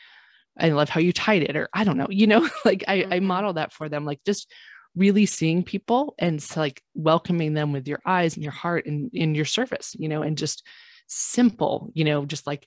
i 0.58 0.70
love 0.70 0.88
how 0.88 1.00
you 1.00 1.12
tied 1.12 1.42
it 1.42 1.56
or 1.56 1.68
i 1.74 1.84
don't 1.84 1.96
know 1.98 2.06
you 2.10 2.26
know 2.26 2.48
like 2.64 2.84
i, 2.88 3.02
I 3.10 3.20
Mhm. 3.20 3.24
model 3.24 3.52
that 3.54 3.72
for 3.72 3.88
them 3.88 4.04
like 4.04 4.20
just 4.24 4.50
really 4.94 5.26
seeing 5.26 5.62
people 5.62 6.14
and 6.18 6.44
like 6.56 6.82
welcoming 6.94 7.52
them 7.52 7.72
with 7.72 7.86
your 7.86 8.00
eyes 8.06 8.34
and 8.34 8.42
your 8.42 8.52
heart 8.52 8.86
and 8.86 9.10
in 9.12 9.34
your 9.34 9.44
service 9.44 9.94
you 9.98 10.08
know 10.08 10.22
and 10.22 10.38
just 10.38 10.66
simple 11.06 11.90
you 11.94 12.04
know 12.04 12.24
just 12.24 12.46
like 12.46 12.66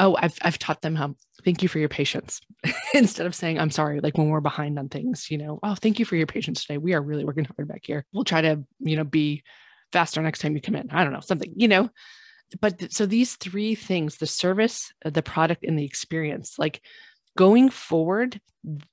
oh 0.00 0.16
i've, 0.20 0.38
I've 0.42 0.58
taught 0.58 0.82
them 0.82 0.94
how 0.94 1.16
thank 1.44 1.62
you 1.62 1.68
for 1.68 1.78
your 1.80 1.88
patience 1.88 2.40
instead 2.94 3.26
of 3.26 3.34
saying 3.34 3.58
i'm 3.58 3.70
sorry 3.70 4.00
like 4.00 4.16
when 4.16 4.28
we're 4.28 4.40
behind 4.40 4.78
on 4.78 4.88
things 4.88 5.30
you 5.30 5.38
know 5.38 5.58
oh 5.62 5.74
thank 5.74 5.98
you 5.98 6.04
for 6.04 6.16
your 6.16 6.26
patience 6.26 6.64
today. 6.64 6.78
We 6.78 6.94
are 6.94 7.02
really 7.02 7.24
working 7.24 7.44
hard 7.44 7.68
back 7.68 7.82
here. 7.84 8.04
We'll 8.12 8.24
try 8.24 8.40
to 8.42 8.62
you 8.80 8.96
know 8.96 9.04
be 9.04 9.42
faster 9.92 10.22
next 10.22 10.40
time 10.40 10.54
you 10.54 10.60
come 10.62 10.76
in. 10.76 10.90
I 10.90 11.02
don't 11.02 11.12
know 11.12 11.20
something 11.20 11.52
you 11.56 11.68
know 11.68 11.90
but 12.60 12.92
so 12.92 13.06
these 13.06 13.36
three 13.36 13.74
things 13.74 14.16
the 14.16 14.26
service 14.26 14.92
uh, 15.04 15.10
the 15.10 15.22
product 15.22 15.64
and 15.64 15.78
the 15.78 15.84
experience 15.84 16.58
like 16.58 16.80
going 17.36 17.68
forward 17.68 18.40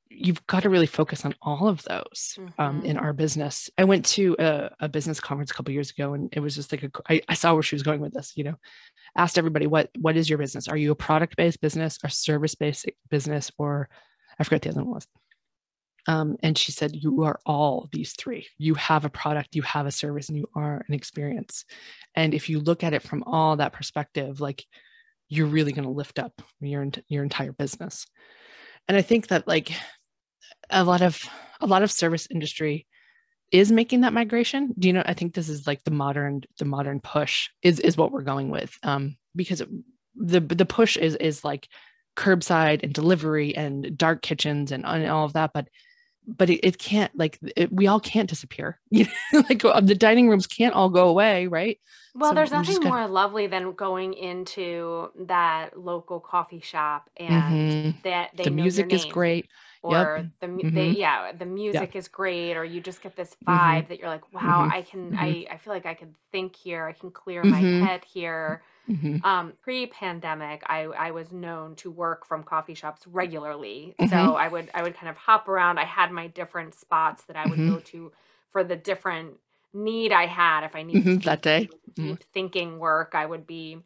you've 0.10 0.46
got 0.48 0.64
to 0.64 0.70
really 0.70 0.86
focus 0.86 1.26
on 1.26 1.36
all 1.42 1.68
of 1.68 1.84
those 1.84 2.38
um, 2.58 2.82
in 2.86 2.98
our 2.98 3.12
business. 3.12 3.70
I 3.78 3.84
went 3.84 4.06
to 4.08 4.36
a, 4.40 4.70
a 4.80 4.90
business 4.90 5.20
conference 5.20 5.52
a 5.52 5.54
couple 5.54 5.74
years 5.74 5.92
ago 5.92 6.14
and 6.14 6.30
it 6.32 6.40
was 6.40 6.56
just 6.56 6.72
like 6.72 6.84
a, 6.84 6.92
I, 7.10 7.22
I 7.28 7.34
saw 7.34 7.54
where 7.54 7.64
she 7.64 7.76
was 7.76 7.84
going 7.84 8.00
with 8.00 8.14
this 8.14 8.34
you 8.36 8.44
know. 8.44 8.56
Asked 9.18 9.38
everybody 9.38 9.68
what 9.68 9.90
what 10.00 10.18
is 10.18 10.30
your 10.30 10.38
business? 10.38 10.68
Are 10.68 10.78
you 10.78 10.92
a 10.92 10.96
product 10.96 11.36
based 11.36 11.62
business 11.62 12.00
or 12.04 12.10
service 12.10 12.56
based 12.56 12.86
business 13.10 13.52
or 13.58 13.90
i 14.40 14.44
forget 14.44 14.62
the 14.62 14.70
other 14.70 14.84
one 14.84 14.96
was 14.96 15.08
um, 16.08 16.38
and 16.44 16.58
she 16.58 16.72
said 16.72 16.96
you 16.96 17.24
are 17.24 17.40
all 17.46 17.90
these 17.92 18.14
three. 18.14 18.48
You 18.58 18.76
have 18.76 19.06
a 19.06 19.10
product 19.10 19.56
you 19.56 19.64
have 19.64 19.86
a 19.86 19.92
service 19.92 20.30
and 20.30 20.38
you 20.38 20.48
are 20.56 20.86
an 20.88 20.94
experience. 20.94 21.66
And 22.16 22.34
if 22.34 22.50
you 22.50 22.60
look 22.60 22.84
at 22.84 22.94
it 22.94 23.02
from 23.02 23.24
all 23.24 23.58
that 23.58 23.74
perspective 23.74 24.40
like 24.40 24.66
you're 25.28 25.48
really 25.48 25.72
going 25.72 25.86
to 25.86 25.90
lift 25.90 26.20
up 26.20 26.42
your 26.60 26.88
your 27.08 27.24
entire 27.24 27.52
business. 27.52 28.06
And 28.88 28.98
i 28.98 29.02
think 29.02 29.28
that 29.28 29.48
like 29.48 29.72
a 30.70 30.84
lot 30.84 31.02
of 31.02 31.22
a 31.62 31.68
lot 31.68 31.84
of 31.84 31.92
service 31.92 32.28
industry 32.30 32.86
is 33.52 33.72
making 33.72 34.02
that 34.02 34.14
migration. 34.14 34.74
Do 34.78 34.88
you 34.88 34.94
know 34.94 35.04
i 35.06 35.14
think 35.14 35.34
this 35.34 35.50
is 35.50 35.66
like 35.66 35.84
the 35.84 35.92
modern 35.92 36.42
the 36.60 36.66
modern 36.66 37.00
push 37.00 37.50
is 37.64 37.80
is 37.80 37.98
what 37.98 38.12
we're 38.12 38.22
going 38.22 38.50
with 38.50 38.78
um 38.84 39.18
because 39.36 39.64
the 40.16 40.40
the 40.40 40.66
push 40.66 40.98
is 40.98 41.16
is 41.16 41.44
like 41.44 41.68
curbside 42.16 42.82
and 42.84 42.94
delivery 42.94 43.56
and 43.56 43.98
dark 43.98 44.22
kitchens 44.22 44.72
and, 44.72 44.86
and 44.86 45.08
all 45.08 45.26
of 45.26 45.34
that 45.34 45.52
but 45.54 45.68
but 46.28 46.50
it, 46.50 46.60
it 46.66 46.78
can't 46.78 47.16
like 47.18 47.40
it, 47.56 47.72
we 47.72 47.88
all 47.88 48.00
can't 48.00 48.30
disappear 48.30 48.80
you 48.90 49.06
know 49.34 49.44
like 49.50 49.64
uh, 49.64 49.80
the 49.82 49.96
dining 49.96 50.30
rooms 50.30 50.48
can't 50.48 50.74
all 50.74 50.90
go 50.90 51.08
away 51.08 51.48
right 51.48 51.80
well 52.14 52.32
so 52.32 52.36
there's 52.36 52.52
nothing 52.52 52.82
more 52.82 52.98
gonna... 52.98 53.12
lovely 53.12 53.48
than 53.48 53.74
going 53.74 54.14
into 54.14 55.10
that 55.20 55.78
local 55.78 56.20
coffee 56.20 56.62
shop 56.62 57.10
and 57.18 57.32
mm-hmm. 57.32 57.90
that 58.04 58.36
the 58.36 58.50
music 58.50 58.92
is 58.92 59.06
great 59.06 59.48
or 59.82 60.18
yep. 60.18 60.26
the 60.40 60.48
mm-hmm. 60.48 60.76
they, 60.76 60.90
yeah 60.90 61.32
the 61.32 61.46
music 61.46 61.94
yeah. 61.94 62.00
is 62.00 62.08
great 62.08 62.58
or 62.58 62.66
you 62.66 62.82
just 62.82 63.02
get 63.02 63.16
this 63.16 63.36
mm-hmm. 63.36 63.52
vibe 63.52 63.80
mm-hmm. 63.80 63.90
that 63.90 64.00
you're 64.00 64.10
like 64.10 64.34
wow 64.34 64.64
mm-hmm. 64.64 64.72
i 64.72 64.82
can 64.82 65.16
I, 65.16 65.30
mm-hmm. 65.30 65.54
I 65.54 65.58
feel 65.58 65.74
like 65.74 65.86
i 65.86 65.94
can 65.94 66.16
think 66.32 66.56
here 66.56 66.86
i 66.86 66.94
can 66.94 67.12
clear 67.12 67.44
my 67.44 67.60
head 67.60 68.04
here 68.06 68.64
um, 69.24 69.54
pre-pandemic 69.62 70.64
I, 70.68 70.84
I 70.84 71.12
was 71.12 71.32
known 71.32 71.76
to 71.78 71.92
work 71.92 72.26
from 72.26 72.44
coffee 72.44 72.76
shops 72.76 73.06
regularly. 73.08 73.96
So 74.10 74.36
i 74.36 74.48
would 74.48 74.70
i 74.74 74.84
would 74.84 74.96
kind 74.96 75.10
of 75.10 75.18
hop 75.18 75.48
around. 75.48 75.80
I 75.80 75.86
had 75.86 76.12
my 76.12 76.28
different 76.28 76.76
spots 76.76 77.24
that 77.24 77.36
i 77.36 77.46
would 77.48 77.58
go 77.58 77.80
to 77.80 78.12
for 78.50 78.64
the 78.64 78.76
different 78.76 79.36
need 79.74 80.12
i 80.12 80.26
had. 80.26 80.64
If 80.64 80.76
i 80.76 80.84
needed 80.84 81.24
that 81.24 81.42
day. 81.42 81.70
deep 81.96 82.24
thinking 82.34 82.80
work 82.80 83.14
i 83.16 83.26
would 83.26 83.48
be 83.48 83.80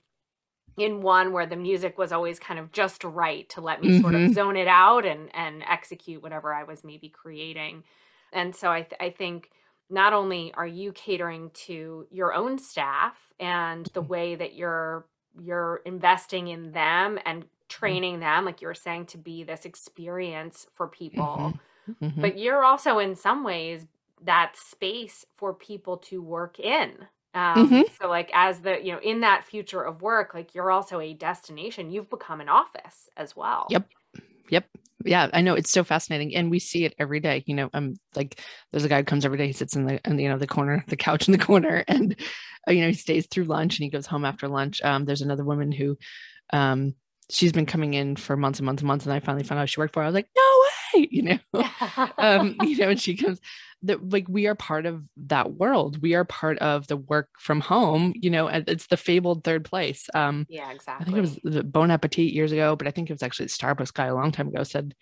in 0.79 1.01
one 1.01 1.33
where 1.33 1.45
the 1.45 1.55
music 1.55 1.97
was 1.97 2.11
always 2.11 2.39
kind 2.39 2.59
of 2.59 2.71
just 2.71 3.03
right 3.03 3.47
to 3.49 3.61
let 3.61 3.81
me 3.81 3.89
mm-hmm. 3.89 4.01
sort 4.01 4.15
of 4.15 4.21
mm-hmm. 4.21 4.33
zone 4.33 4.55
it 4.55 4.67
out 4.67 5.05
and 5.05 5.29
and 5.35 5.63
execute 5.63 6.21
whatever 6.21 6.53
I 6.53 6.63
was 6.63 6.83
maybe 6.83 7.09
creating. 7.09 7.83
And 8.31 8.55
so 8.55 8.71
I 8.71 8.81
th- 8.81 8.99
I 8.99 9.09
think 9.09 9.51
not 9.89 10.13
only 10.13 10.53
are 10.55 10.67
you 10.67 10.91
catering 10.91 11.49
to 11.53 12.05
your 12.11 12.33
own 12.33 12.57
staff 12.57 13.33
and 13.39 13.85
the 13.87 14.01
mm-hmm. 14.01 14.09
way 14.09 14.35
that 14.35 14.55
you're 14.55 15.05
you're 15.41 15.81
investing 15.85 16.47
in 16.47 16.71
them 16.71 17.19
and 17.25 17.43
mm-hmm. 17.43 17.49
training 17.67 18.19
them 18.19 18.45
like 18.45 18.61
you 18.61 18.67
were 18.67 18.73
saying 18.73 19.05
to 19.05 19.17
be 19.17 19.43
this 19.43 19.65
experience 19.65 20.67
for 20.73 20.87
people 20.87 21.53
mm-hmm. 21.89 22.05
Mm-hmm. 22.05 22.21
but 22.21 22.37
you're 22.37 22.63
also 22.63 22.99
in 22.99 23.15
some 23.15 23.43
ways 23.43 23.85
that 24.23 24.55
space 24.55 25.25
for 25.35 25.53
people 25.53 25.97
to 25.97 26.21
work 26.21 26.59
in 26.59 26.91
um, 27.33 27.69
mm-hmm. 27.69 27.81
so 27.99 28.07
like 28.07 28.29
as 28.33 28.61
the 28.61 28.83
you 28.83 28.91
know 28.91 28.99
in 28.99 29.21
that 29.21 29.43
future 29.43 29.81
of 29.81 30.01
work 30.01 30.33
like 30.33 30.53
you're 30.53 30.71
also 30.71 30.99
a 30.99 31.13
destination 31.13 31.89
you've 31.89 32.09
become 32.09 32.41
an 32.41 32.49
office 32.49 33.09
as 33.17 33.35
well 33.35 33.67
yep 33.69 33.87
yep 34.49 34.65
yeah 35.05 35.29
i 35.33 35.41
know 35.41 35.53
it's 35.53 35.71
so 35.71 35.83
fascinating 35.83 36.35
and 36.35 36.51
we 36.51 36.59
see 36.59 36.85
it 36.85 36.93
every 36.99 37.19
day 37.19 37.43
you 37.45 37.55
know 37.55 37.69
um 37.73 37.95
like 38.15 38.39
there's 38.71 38.83
a 38.83 38.89
guy 38.89 38.97
who 38.97 39.03
comes 39.03 39.25
every 39.25 39.37
day 39.37 39.47
he 39.47 39.53
sits 39.53 39.75
in 39.75 39.85
the 39.85 39.99
in 40.07 40.17
the, 40.17 40.23
you 40.23 40.29
know 40.29 40.37
the 40.37 40.47
corner 40.47 40.83
the 40.87 40.97
couch 40.97 41.27
in 41.27 41.31
the 41.31 41.37
corner 41.37 41.83
and 41.87 42.15
uh, 42.67 42.71
you 42.71 42.81
know 42.81 42.87
he 42.87 42.93
stays 42.93 43.27
through 43.27 43.45
lunch 43.45 43.77
and 43.77 43.83
he 43.83 43.89
goes 43.89 44.05
home 44.05 44.25
after 44.25 44.47
lunch 44.47 44.81
um 44.83 45.05
there's 45.05 45.21
another 45.21 45.45
woman 45.45 45.71
who 45.71 45.97
um 46.51 46.93
she's 47.29 47.51
been 47.51 47.65
coming 47.65 47.93
in 47.93 48.15
for 48.15 48.35
months 48.35 48.59
and 48.59 48.65
months 48.65 48.81
and 48.81 48.87
months 48.87 49.05
and 49.05 49.13
i 49.13 49.19
finally 49.19 49.43
found 49.43 49.59
out 49.59 49.69
she 49.69 49.79
worked 49.79 49.93
for 49.93 50.01
her 50.01 50.05
i 50.05 50.07
was 50.07 50.15
like 50.15 50.29
no 50.35 50.63
way 50.95 51.07
you 51.11 51.21
know? 51.23 51.39
Um 52.17 52.55
you 52.59 52.77
know 52.77 52.89
and 52.89 52.99
she 52.99 53.15
comes 53.15 53.39
that 53.83 54.09
like 54.09 54.27
we 54.27 54.47
are 54.47 54.55
part 54.55 54.85
of 54.85 55.03
that 55.17 55.53
world. 55.53 56.01
We 56.01 56.13
are 56.15 56.25
part 56.25 56.57
of 56.59 56.87
the 56.87 56.97
work 56.97 57.29
from 57.39 57.61
home 57.61 58.13
you 58.15 58.29
know 58.29 58.47
and 58.47 58.67
it's 58.67 58.87
the 58.87 58.97
fabled 58.97 59.43
third 59.43 59.65
place. 59.65 60.07
Um 60.13 60.45
yeah 60.49 60.71
exactly 60.71 61.03
i 61.03 61.05
think 61.05 61.17
it 61.17 61.21
was 61.21 61.39
the 61.43 61.63
bon 61.63 61.91
appetit 61.91 62.33
years 62.33 62.51
ago 62.51 62.75
but 62.75 62.87
i 62.87 62.91
think 62.91 63.09
it 63.09 63.13
was 63.13 63.23
actually 63.23 63.45
the 63.45 63.51
starbucks 63.51 63.93
guy 63.93 64.05
a 64.05 64.15
long 64.15 64.31
time 64.31 64.47
ago 64.47 64.63
said 64.63 64.93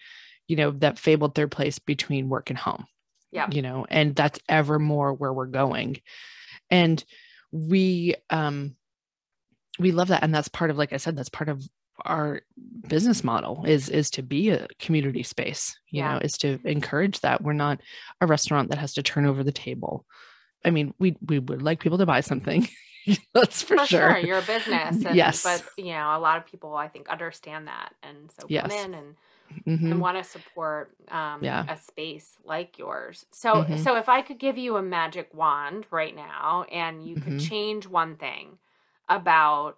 you 0.47 0.55
know 0.55 0.71
that 0.71 0.99
fabled 0.99 1.35
third 1.35 1.51
place 1.51 1.79
between 1.79 2.29
work 2.29 2.49
and 2.49 2.59
home 2.59 2.85
yeah. 3.31 3.47
you 3.51 3.61
know 3.61 3.85
and 3.89 4.15
that's 4.15 4.39
ever 4.49 4.79
more 4.79 5.13
where 5.13 5.33
we're 5.33 5.45
going. 5.45 6.01
And 6.69 7.03
we 7.51 8.15
um 8.29 8.75
we 9.79 9.91
love 9.91 10.09
that. 10.09 10.23
And 10.23 10.33
that's 10.33 10.47
part 10.47 10.71
of 10.71 10.77
like 10.77 10.93
i 10.93 10.97
said 10.97 11.15
that's 11.15 11.29
part 11.29 11.49
of 11.49 11.63
our 12.05 12.41
business 12.87 13.23
model 13.23 13.63
is 13.65 13.89
is 13.89 14.09
to 14.11 14.21
be 14.21 14.49
a 14.49 14.67
community 14.79 15.23
space 15.23 15.77
you 15.89 15.99
yeah. 15.99 16.13
know 16.13 16.19
is 16.19 16.37
to 16.37 16.59
encourage 16.63 17.19
that 17.21 17.41
we're 17.41 17.53
not 17.53 17.79
a 18.21 18.27
restaurant 18.27 18.69
that 18.69 18.77
has 18.77 18.93
to 18.93 19.03
turn 19.03 19.25
over 19.25 19.43
the 19.43 19.51
table 19.51 20.05
i 20.65 20.69
mean 20.69 20.93
we 20.99 21.15
we 21.27 21.39
would 21.39 21.61
like 21.61 21.79
people 21.79 21.97
to 21.97 22.05
buy 22.05 22.21
something 22.21 22.67
that's 23.33 23.61
for, 23.61 23.77
for 23.77 23.85
sure. 23.85 24.11
sure. 24.11 24.17
you're 24.19 24.39
a 24.39 24.43
business 24.43 25.05
and, 25.05 25.15
yes 25.15 25.43
but 25.43 25.63
you 25.77 25.91
know 25.91 26.15
a 26.15 26.19
lot 26.19 26.37
of 26.37 26.45
people 26.45 26.75
i 26.75 26.87
think 26.87 27.09
understand 27.09 27.67
that 27.67 27.93
and 28.03 28.31
so 28.39 28.45
yes. 28.49 28.67
come 28.67 28.85
in 28.85 28.93
and 28.93 29.15
Mm-hmm. 29.65 29.93
and 29.93 30.01
want 30.01 30.17
to 30.17 30.29
support 30.29 30.91
um, 31.07 31.41
yeah. 31.41 31.65
a 31.69 31.77
space 31.77 32.35
like 32.43 32.77
yours. 32.77 33.25
So, 33.31 33.53
mm-hmm. 33.53 33.77
so 33.77 33.95
if 33.95 34.09
I 34.09 34.21
could 34.21 34.39
give 34.39 34.57
you 34.57 34.75
a 34.75 34.81
magic 34.81 35.33
wand 35.33 35.85
right 35.89 36.13
now, 36.13 36.65
and 36.69 37.07
you 37.07 37.15
could 37.15 37.23
mm-hmm. 37.23 37.47
change 37.47 37.87
one 37.87 38.17
thing 38.17 38.57
about 39.07 39.77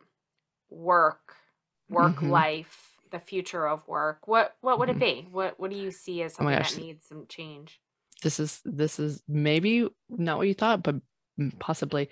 work 0.71 1.35
work 1.89 2.17
mm-hmm. 2.17 2.29
life, 2.29 2.93
the 3.11 3.19
future 3.19 3.67
of 3.67 3.87
work, 3.87 4.27
what 4.27 4.55
what 4.61 4.79
would 4.79 4.89
mm-hmm. 4.89 5.01
it 5.01 5.23
be? 5.23 5.27
What 5.31 5.59
what 5.59 5.71
do 5.71 5.77
you 5.77 5.91
see 5.91 6.21
as 6.23 6.33
oh 6.33 6.37
something 6.37 6.55
oh 6.55 6.59
that 6.59 6.77
needs 6.77 7.05
some 7.07 7.25
change? 7.27 7.79
This 8.23 8.39
is 8.39 8.61
this 8.65 8.99
is 8.99 9.21
maybe 9.27 9.87
not 10.09 10.37
what 10.37 10.47
you 10.47 10.53
thought, 10.53 10.83
but 10.83 10.95
possibly. 11.59 12.09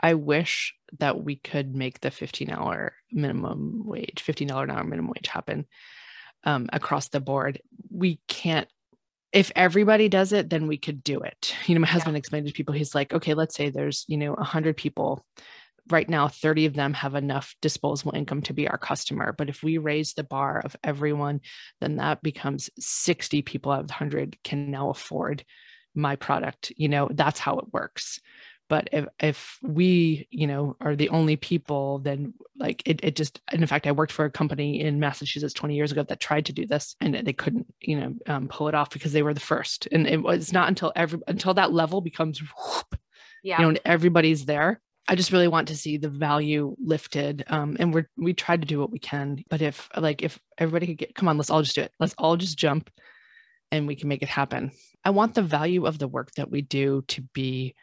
I 0.00 0.14
wish 0.14 0.74
that 0.98 1.22
we 1.22 1.36
could 1.36 1.74
make 1.74 2.00
the 2.00 2.10
15 2.10 2.50
hour 2.50 2.94
minimum 3.10 3.82
wage, 3.86 4.22
$15 4.26 4.64
an 4.64 4.70
hour 4.70 4.84
minimum 4.84 5.12
wage 5.16 5.28
happen 5.28 5.66
um, 6.44 6.68
across 6.72 7.08
the 7.08 7.20
board. 7.20 7.60
We 7.90 8.20
can't 8.28 8.68
if 9.32 9.52
everybody 9.54 10.08
does 10.08 10.32
it, 10.32 10.48
then 10.48 10.66
we 10.66 10.78
could 10.78 11.04
do 11.04 11.20
it. 11.20 11.54
You 11.66 11.74
know, 11.74 11.80
my 11.80 11.88
husband 11.88 12.14
yeah. 12.14 12.18
explained 12.18 12.46
to 12.46 12.52
people, 12.52 12.72
he's 12.72 12.94
like, 12.94 13.12
okay, 13.12 13.34
let's 13.34 13.54
say 13.54 13.68
there's, 13.68 14.06
you 14.08 14.16
know, 14.16 14.32
a 14.32 14.44
hundred 14.44 14.76
people 14.78 15.26
right 15.88 16.08
now 16.08 16.28
30 16.28 16.66
of 16.66 16.74
them 16.74 16.94
have 16.94 17.14
enough 17.14 17.54
disposable 17.62 18.14
income 18.14 18.42
to 18.42 18.52
be 18.52 18.68
our 18.68 18.78
customer. 18.78 19.34
But 19.36 19.48
if 19.48 19.62
we 19.62 19.78
raise 19.78 20.14
the 20.14 20.24
bar 20.24 20.60
of 20.64 20.76
everyone 20.82 21.40
then 21.80 21.96
that 21.96 22.22
becomes 22.22 22.70
60 22.78 23.42
people 23.42 23.72
out 23.72 23.84
of 23.84 23.90
100 23.90 24.36
can 24.42 24.70
now 24.70 24.90
afford 24.90 25.44
my 25.94 26.16
product. 26.16 26.72
You 26.76 26.88
know 26.88 27.08
that's 27.10 27.40
how 27.40 27.58
it 27.58 27.72
works. 27.72 28.20
But 28.68 28.88
if 28.92 29.06
if 29.20 29.58
we 29.62 30.26
you 30.30 30.46
know 30.46 30.76
are 30.80 30.96
the 30.96 31.08
only 31.10 31.36
people 31.36 32.00
then 32.00 32.34
like 32.56 32.82
it, 32.84 33.00
it 33.02 33.16
just 33.16 33.40
and 33.52 33.60
in 33.62 33.68
fact 33.68 33.86
i 33.86 33.92
worked 33.92 34.12
for 34.12 34.24
a 34.24 34.30
company 34.30 34.80
in 34.80 34.98
massachusetts 34.98 35.54
20 35.54 35.76
years 35.76 35.92
ago 35.92 36.02
that 36.02 36.18
tried 36.18 36.46
to 36.46 36.52
do 36.52 36.66
this 36.66 36.96
and 37.00 37.14
they 37.14 37.32
couldn't 37.32 37.66
you 37.80 38.00
know 38.00 38.14
um, 38.26 38.48
pull 38.48 38.66
it 38.68 38.74
off 38.74 38.90
because 38.90 39.12
they 39.12 39.22
were 39.22 39.34
the 39.34 39.40
first. 39.40 39.86
And 39.92 40.06
it 40.06 40.22
was 40.22 40.52
not 40.52 40.68
until 40.68 40.92
every 40.96 41.20
until 41.28 41.54
that 41.54 41.72
level 41.72 42.00
becomes 42.00 42.40
whoop, 42.40 42.98
yeah. 43.42 43.60
you 43.60 43.72
know 43.72 43.78
everybody's 43.84 44.46
there 44.46 44.80
I 45.08 45.14
just 45.14 45.32
really 45.32 45.48
want 45.48 45.68
to 45.68 45.76
see 45.76 45.98
the 45.98 46.08
value 46.08 46.74
lifted. 46.82 47.44
Um, 47.48 47.76
and 47.78 47.94
we're 47.94 48.08
we 48.16 48.34
try 48.34 48.56
to 48.56 48.66
do 48.66 48.80
what 48.80 48.90
we 48.90 48.98
can. 48.98 49.44
But 49.48 49.62
if 49.62 49.88
like 49.96 50.22
if 50.22 50.38
everybody 50.58 50.86
could 50.86 50.98
get 50.98 51.14
come 51.14 51.28
on, 51.28 51.36
let's 51.36 51.50
all 51.50 51.62
just 51.62 51.76
do 51.76 51.82
it. 51.82 51.92
Let's 52.00 52.14
all 52.18 52.36
just 52.36 52.58
jump 52.58 52.90
and 53.70 53.86
we 53.86 53.96
can 53.96 54.08
make 54.08 54.22
it 54.22 54.28
happen. 54.28 54.72
I 55.04 55.10
want 55.10 55.34
the 55.34 55.42
value 55.42 55.86
of 55.86 55.98
the 55.98 56.08
work 56.08 56.32
that 56.32 56.50
we 56.50 56.62
do 56.62 57.04
to 57.08 57.22
be 57.22 57.74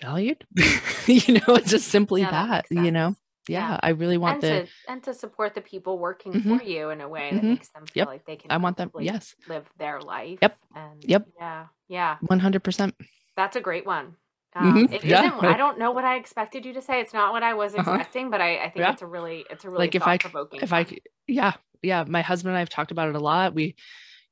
valued. 0.00 0.44
you 1.06 1.34
know, 1.34 1.54
it's 1.54 1.70
just 1.70 1.88
simply 1.88 2.22
yeah, 2.22 2.30
that, 2.30 2.66
that 2.70 2.84
you 2.84 2.90
know. 2.90 3.16
Yeah, 3.46 3.72
yeah, 3.72 3.80
I 3.82 3.90
really 3.90 4.16
want 4.16 4.42
and 4.42 4.42
the 4.42 4.66
to, 4.66 4.72
and 4.88 5.02
to 5.04 5.12
support 5.12 5.54
the 5.54 5.60
people 5.60 5.98
working 5.98 6.32
mm-hmm. 6.32 6.56
for 6.56 6.64
you 6.64 6.88
in 6.88 7.02
a 7.02 7.08
way 7.08 7.30
that 7.30 7.38
mm-hmm. 7.38 7.50
makes 7.50 7.68
them 7.70 7.84
feel 7.86 8.02
yep. 8.02 8.08
like 8.08 8.24
they 8.24 8.36
can 8.36 8.50
I 8.50 8.56
want 8.56 8.78
them 8.78 8.90
yes 8.98 9.34
live 9.48 9.68
their 9.78 10.00
life. 10.00 10.38
Yep. 10.40 10.56
And 10.74 11.04
yep. 11.04 11.26
Yeah. 11.38 11.66
Yeah. 11.88 12.16
One 12.22 12.38
hundred 12.38 12.64
percent. 12.64 12.94
That's 13.36 13.56
a 13.56 13.60
great 13.60 13.84
one. 13.84 14.16
Um, 14.54 14.74
mm-hmm. 14.74 14.92
It 14.92 15.04
yeah. 15.04 15.36
I 15.40 15.56
don't 15.56 15.78
know 15.78 15.90
what 15.90 16.04
I 16.04 16.16
expected 16.16 16.64
you 16.64 16.72
to 16.74 16.82
say. 16.82 17.00
It's 17.00 17.12
not 17.12 17.32
what 17.32 17.42
I 17.42 17.54
was 17.54 17.74
uh-huh. 17.74 17.90
expecting, 17.90 18.30
but 18.30 18.40
I, 18.40 18.58
I 18.58 18.70
think 18.70 18.76
yeah. 18.76 18.92
it's 18.92 19.02
a 19.02 19.06
really, 19.06 19.44
it's 19.50 19.64
a 19.64 19.68
really 19.68 19.80
like 19.80 19.94
if 19.94 20.06
I, 20.06 20.18
if 20.52 20.72
I, 20.72 20.86
yeah, 21.26 21.54
yeah. 21.82 22.04
My 22.06 22.22
husband 22.22 22.50
and 22.50 22.56
I 22.56 22.60
have 22.60 22.68
talked 22.68 22.92
about 22.92 23.08
it 23.08 23.16
a 23.16 23.20
lot. 23.20 23.52
We, 23.52 23.74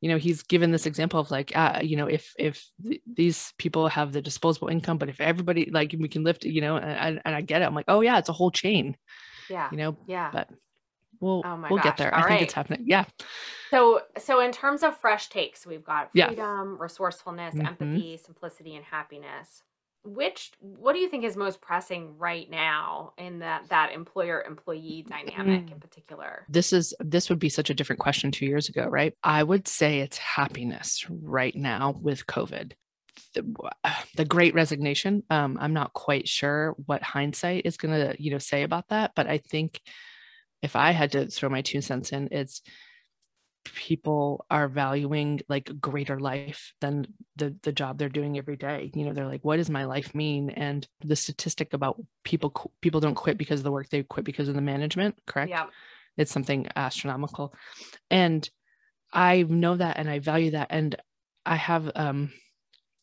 you 0.00 0.08
know, 0.08 0.18
he's 0.18 0.42
given 0.42 0.70
this 0.70 0.86
example 0.86 1.18
of 1.18 1.30
like, 1.32 1.56
uh, 1.56 1.80
you 1.82 1.96
know, 1.96 2.06
if 2.06 2.32
if 2.38 2.64
th- 2.84 3.00
these 3.12 3.52
people 3.58 3.88
have 3.88 4.12
the 4.12 4.22
disposable 4.22 4.68
income, 4.68 4.98
but 4.98 5.08
if 5.08 5.20
everybody 5.20 5.70
like 5.72 5.94
we 5.98 6.08
can 6.08 6.22
lift, 6.22 6.44
you 6.44 6.60
know, 6.60 6.76
and, 6.76 7.20
and 7.24 7.34
I 7.34 7.40
get 7.40 7.62
it. 7.62 7.64
I'm 7.64 7.74
like, 7.74 7.86
oh 7.88 8.00
yeah, 8.00 8.18
it's 8.18 8.28
a 8.28 8.32
whole 8.32 8.52
chain. 8.52 8.96
Yeah. 9.50 9.68
You 9.72 9.76
know. 9.76 9.96
Yeah. 10.06 10.30
But 10.32 10.50
we'll 11.20 11.42
oh 11.44 11.66
we'll 11.68 11.78
gosh. 11.78 11.84
get 11.84 11.96
there. 11.96 12.14
All 12.14 12.20
I 12.20 12.22
right. 12.22 12.28
think 12.30 12.42
it's 12.42 12.52
happening. 12.52 12.84
Yeah. 12.86 13.06
So 13.70 14.02
so 14.18 14.40
in 14.40 14.52
terms 14.52 14.84
of 14.84 14.96
fresh 14.96 15.30
takes, 15.30 15.66
we've 15.66 15.84
got 15.84 16.12
freedom, 16.12 16.36
yeah. 16.36 16.64
resourcefulness, 16.78 17.54
mm-hmm. 17.56 17.66
empathy, 17.66 18.16
simplicity, 18.18 18.76
and 18.76 18.84
happiness 18.84 19.62
which 20.04 20.50
what 20.58 20.94
do 20.94 20.98
you 20.98 21.08
think 21.08 21.24
is 21.24 21.36
most 21.36 21.60
pressing 21.60 22.16
right 22.18 22.50
now 22.50 23.12
in 23.18 23.38
that 23.38 23.68
that 23.68 23.92
employer 23.92 24.42
employee 24.46 25.04
dynamic 25.08 25.70
in 25.70 25.78
particular? 25.80 26.44
This 26.48 26.72
is 26.72 26.94
this 27.00 27.28
would 27.28 27.38
be 27.38 27.48
such 27.48 27.70
a 27.70 27.74
different 27.74 28.00
question 28.00 28.30
two 28.30 28.46
years 28.46 28.68
ago 28.68 28.86
right? 28.86 29.14
I 29.22 29.42
would 29.42 29.68
say 29.68 30.00
it's 30.00 30.18
happiness 30.18 31.06
right 31.08 31.54
now 31.54 31.94
with 32.00 32.26
covid. 32.26 32.72
The, 33.34 33.70
the 34.16 34.24
great 34.24 34.54
resignation 34.54 35.22
um, 35.30 35.58
i'm 35.60 35.72
not 35.72 35.92
quite 35.92 36.28
sure 36.28 36.74
what 36.86 37.02
hindsight 37.02 37.66
is 37.66 37.76
going 37.76 37.94
to 37.94 38.22
you 38.22 38.30
know 38.30 38.38
say 38.38 38.62
about 38.62 38.88
that 38.88 39.12
but 39.14 39.26
i 39.26 39.38
think 39.38 39.80
if 40.62 40.76
i 40.76 40.90
had 40.92 41.12
to 41.12 41.26
throw 41.26 41.48
my 41.48 41.62
two 41.62 41.80
cents 41.80 42.12
in 42.12 42.28
it's 42.30 42.62
people 43.64 44.44
are 44.50 44.68
valuing 44.68 45.40
like 45.48 45.80
greater 45.80 46.18
life 46.18 46.72
than 46.80 47.06
the 47.36 47.54
the 47.62 47.72
job 47.72 47.98
they're 47.98 48.08
doing 48.08 48.38
every 48.38 48.56
day. 48.56 48.90
You 48.94 49.04
know 49.04 49.12
they're 49.12 49.26
like 49.26 49.44
what 49.44 49.56
does 49.56 49.70
my 49.70 49.84
life 49.84 50.14
mean? 50.14 50.50
And 50.50 50.86
the 51.04 51.16
statistic 51.16 51.72
about 51.72 52.00
people 52.24 52.72
people 52.80 53.00
don't 53.00 53.14
quit 53.14 53.38
because 53.38 53.60
of 53.60 53.64
the 53.64 53.72
work 53.72 53.88
they 53.88 54.02
quit 54.02 54.24
because 54.24 54.48
of 54.48 54.54
the 54.54 54.60
management 54.60 55.16
correct? 55.26 55.50
Yeah. 55.50 55.66
It's 56.16 56.32
something 56.32 56.68
astronomical. 56.76 57.54
And 58.10 58.48
i 59.12 59.42
know 59.42 59.76
that 59.76 59.98
and 59.98 60.08
i 60.08 60.18
value 60.18 60.52
that. 60.52 60.68
And 60.70 60.96
i 61.44 61.56
have 61.56 61.90
um 61.94 62.32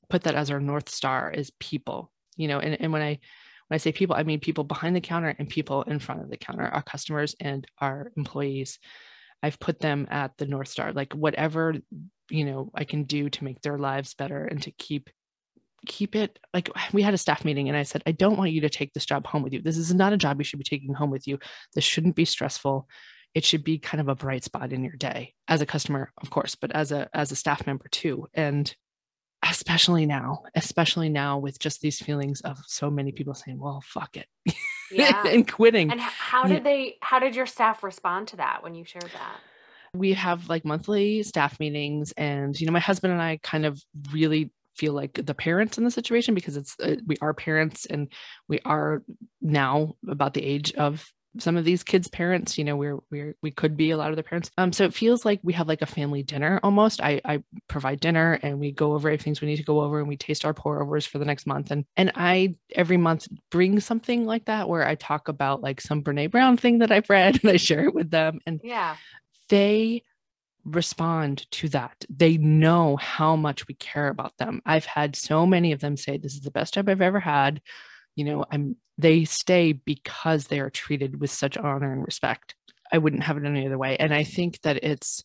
put 0.10 0.24
that 0.24 0.36
as 0.36 0.52
our 0.52 0.60
north 0.60 0.90
star 0.90 1.32
is 1.32 1.52
people 1.60 2.12
you 2.36 2.48
know? 2.48 2.60
And, 2.60 2.80
and 2.82 2.94
when 2.94 3.02
i 3.02 3.20
when 3.68 3.76
i 3.76 3.78
say 3.78 3.92
people 3.92 4.16
i 4.16 4.24
mean 4.24 4.40
people 4.40 4.64
behind 4.64 4.96
the 4.96 5.02
counter 5.02 5.36
and 5.38 5.48
people 5.48 5.84
in 5.84 6.00
front 6.00 6.22
of 6.22 6.30
the 6.30 6.38
counter 6.38 6.64
our 6.64 6.82
customers 6.82 7.36
and 7.40 7.68
our 7.80 8.12
employees 8.18 8.80
I've 9.42 9.60
put 9.60 9.80
them 9.80 10.08
at 10.10 10.38
the 10.38 10.46
North 10.46 10.68
Star, 10.68 10.94
like 10.94 11.14
whatever, 11.14 11.76
you 12.30 12.46
know, 12.46 12.72
I 12.74 12.84
can 12.84 13.04
do 13.04 13.30
to 13.30 13.44
make 13.44 13.62
their 13.62 13.78
lives 13.78 14.14
better 14.14 14.46
and 14.46 14.62
to 14.64 14.72
keep 14.72 15.10
keep 15.86 16.14
it 16.14 16.38
like 16.54 16.70
we 16.92 17.02
had 17.02 17.14
a 17.14 17.18
staff 17.18 17.46
meeting 17.46 17.70
and 17.70 17.78
I 17.78 17.84
said, 17.84 18.04
I 18.06 18.12
don't 18.12 18.38
want 18.38 18.52
you 18.52 18.62
to 18.62 18.70
take 18.70 18.94
this 18.94 19.06
job 19.06 19.26
home 19.26 19.44
with 19.44 19.54
you. 19.54 19.62
This 19.62 19.78
is 19.78 19.94
not 19.94 20.12
a 20.12 20.18
job 20.18 20.40
you 20.40 20.44
should 20.44 20.60
be 20.60 20.66
taking 20.66 20.94
home 20.94 21.10
with 21.10 21.26
you. 21.26 21.40
This 21.74 21.86
shouldn't 21.86 22.16
be 22.16 22.26
stressful. 22.26 22.88
It 23.34 23.46
should 23.46 23.64
be 23.64 23.78
kind 23.78 24.02
of 24.02 24.10
a 24.10 24.16
bright 24.16 24.44
spot 24.44 24.74
in 24.74 24.84
your 24.84 24.96
day 24.96 25.36
as 25.48 25.62
a 25.62 25.66
customer, 25.66 26.12
of 26.22 26.30
course, 26.30 26.56
but 26.56 26.72
as 26.72 26.92
a 26.92 27.10
as 27.14 27.32
a 27.32 27.36
staff 27.36 27.66
member 27.66 27.88
too. 27.90 28.28
And 28.34 28.74
especially 29.48 30.06
now, 30.06 30.44
especially 30.56 31.10
now 31.10 31.38
with 31.38 31.60
just 31.60 31.82
these 31.82 32.00
feelings 32.00 32.42
of 32.42 32.60
so 32.68 32.90
many 32.90 33.12
people 33.12 33.34
saying, 33.34 33.60
well, 33.60 33.82
fuck 33.86 34.18
it. 34.18 34.28
yeah. 34.92 35.28
and 35.28 35.50
quitting. 35.52 35.92
And 35.92 36.00
how 36.00 36.44
did 36.44 36.54
yeah. 36.54 36.60
they 36.60 36.98
how 37.02 37.20
did 37.20 37.36
your 37.36 37.46
staff 37.46 37.84
respond 37.84 38.30
to 38.30 38.38
that 38.38 38.64
when 38.64 38.76
you 38.76 38.86
shared 38.86 39.12
that? 39.14 39.40
We 39.94 40.14
have 40.14 40.50
like 40.50 40.66
monthly 40.66 41.24
staff 41.24 41.60
meetings 41.60 42.14
and 42.18 42.60
you 42.60 42.68
know 42.68 42.74
my 42.74 42.80
husband 42.80 43.14
and 43.14 43.22
I 43.22 43.40
kind 43.42 43.66
of 43.66 43.82
really 44.12 44.52
feel 44.76 44.94
like 44.94 45.20
the 45.26 45.34
parents 45.34 45.78
in 45.78 45.84
the 45.84 45.92
situation 45.92 46.34
because 46.34 46.56
it's 46.56 46.76
uh, 46.80 46.96
we 47.06 47.18
are 47.22 47.34
parents 47.34 47.86
and 47.86 48.08
we 48.48 48.60
are 48.66 49.04
now 49.42 49.96
about 50.08 50.34
the 50.34 50.44
age 50.44 50.74
of 50.74 51.12
some 51.38 51.58
of 51.58 51.66
these 51.66 51.84
kids 51.84 52.08
parents 52.08 52.58
you 52.58 52.64
know 52.64 52.76
we're 52.76 52.98
we're 53.12 53.36
we 53.42 53.52
could 53.52 53.78
be 53.78 53.92
a 53.92 53.98
lot 53.98 54.10
of 54.10 54.16
the 54.16 54.24
parents. 54.24 54.50
Um 54.58 54.74
so 54.74 54.84
it 54.84 54.94
feels 54.94 55.26
like 55.26 55.40
we 55.44 55.54
have 55.54 55.68
like 55.68 55.82
a 55.82 55.86
family 55.88 56.24
dinner 56.24 56.60
almost. 56.64 57.02
I 57.02 57.22
i 57.26 57.44
provide 57.68 58.00
dinner 58.00 58.40
and 58.42 58.60
we 58.60 58.72
go 58.72 58.94
over 58.94 59.16
things 59.18 59.42
we 59.42 59.48
need 59.48 59.58
to 59.58 59.64
go 59.64 59.82
over 59.82 60.00
and 60.00 60.08
we 60.08 60.18
taste 60.18 60.46
our 60.46 60.54
pour 60.54 60.82
overs 60.82 61.06
for 61.06 61.20
the 61.20 61.26
next 61.26 61.46
month. 61.46 61.72
And 61.72 61.86
and 61.98 62.12
i 62.16 62.56
every 62.74 62.98
month 62.98 63.28
bring 63.52 63.80
something 63.80 64.26
like 64.26 64.46
that 64.46 64.68
where 64.68 64.88
i 64.88 64.96
talk 64.96 65.28
about 65.28 65.62
like 65.62 65.82
some 65.82 66.04
brene 66.04 66.32
brown 66.32 66.58
thing 66.58 66.80
that 66.80 66.92
i've 66.92 67.10
read 67.10 67.40
and 67.44 67.52
i 67.52 67.58
share 67.58 67.86
it 67.86 67.94
with 67.94 68.10
them. 68.10 68.40
And 68.46 68.60
yeah. 68.64 68.96
they 69.50 70.04
respond 70.66 71.50
to 71.52 71.70
that. 71.70 72.06
They 72.10 72.38
know 72.38 72.96
how 72.98 73.36
much 73.36 73.68
we 73.68 73.76
care 73.76 74.08
about 74.08 74.38
them. 74.38 74.62
I've 74.66 74.86
had 74.86 75.16
so 75.16 75.46
many 75.46 75.72
of 75.72 75.80
them 75.80 75.98
say, 75.98 76.18
This 76.18 76.34
is 76.34 76.42
the 76.42 76.52
best 76.52 76.74
job 76.74 76.90
I've 76.90 77.02
ever 77.02 77.20
had 77.20 77.62
you 78.20 78.26
know 78.26 78.46
i'm 78.52 78.76
they 79.00 79.24
stay 79.24 79.72
because 79.72 80.48
they 80.48 80.60
are 80.60 80.70
treated 80.70 81.22
with 81.22 81.32
such 81.32 81.58
honor 81.58 81.94
and 81.94 82.06
respect. 82.06 82.54
I 82.92 82.98
wouldn't 82.98 83.24
have 83.24 83.38
it 83.38 83.46
any 83.46 83.66
other 83.66 83.78
way. 83.78 83.96
And 83.98 84.14
i 84.14 84.24
think 84.24 84.62
that 84.62 84.84
it's 84.84 85.24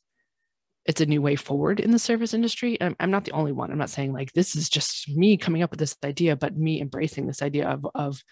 it's 0.87 1.01
a 1.01 1.07
new 1.07 1.21
way 1.21 1.35
forward 1.35 1.81
in 1.81 1.93
the 1.93 1.99
service 1.99 2.35
industry. 2.35 2.77
I'm, 2.81 2.95
I'm 3.01 3.11
not 3.11 3.25
the 3.25 3.33
only 3.33 3.53
one. 3.53 3.71
I'm 3.71 3.79
not 3.79 3.89
saying 3.89 4.13
like 4.13 4.33
this 4.33 4.55
is 4.55 4.69
just 4.69 5.09
me 5.09 5.37
coming 5.37 5.63
up 5.63 5.71
with 5.71 5.81
this 5.81 5.97
idea 6.05 6.37
but 6.37 6.57
me 6.57 6.81
embracing 6.81 7.27
this 7.27 7.43
idea 7.43 7.69
of 7.69 7.87
of 7.95 8.23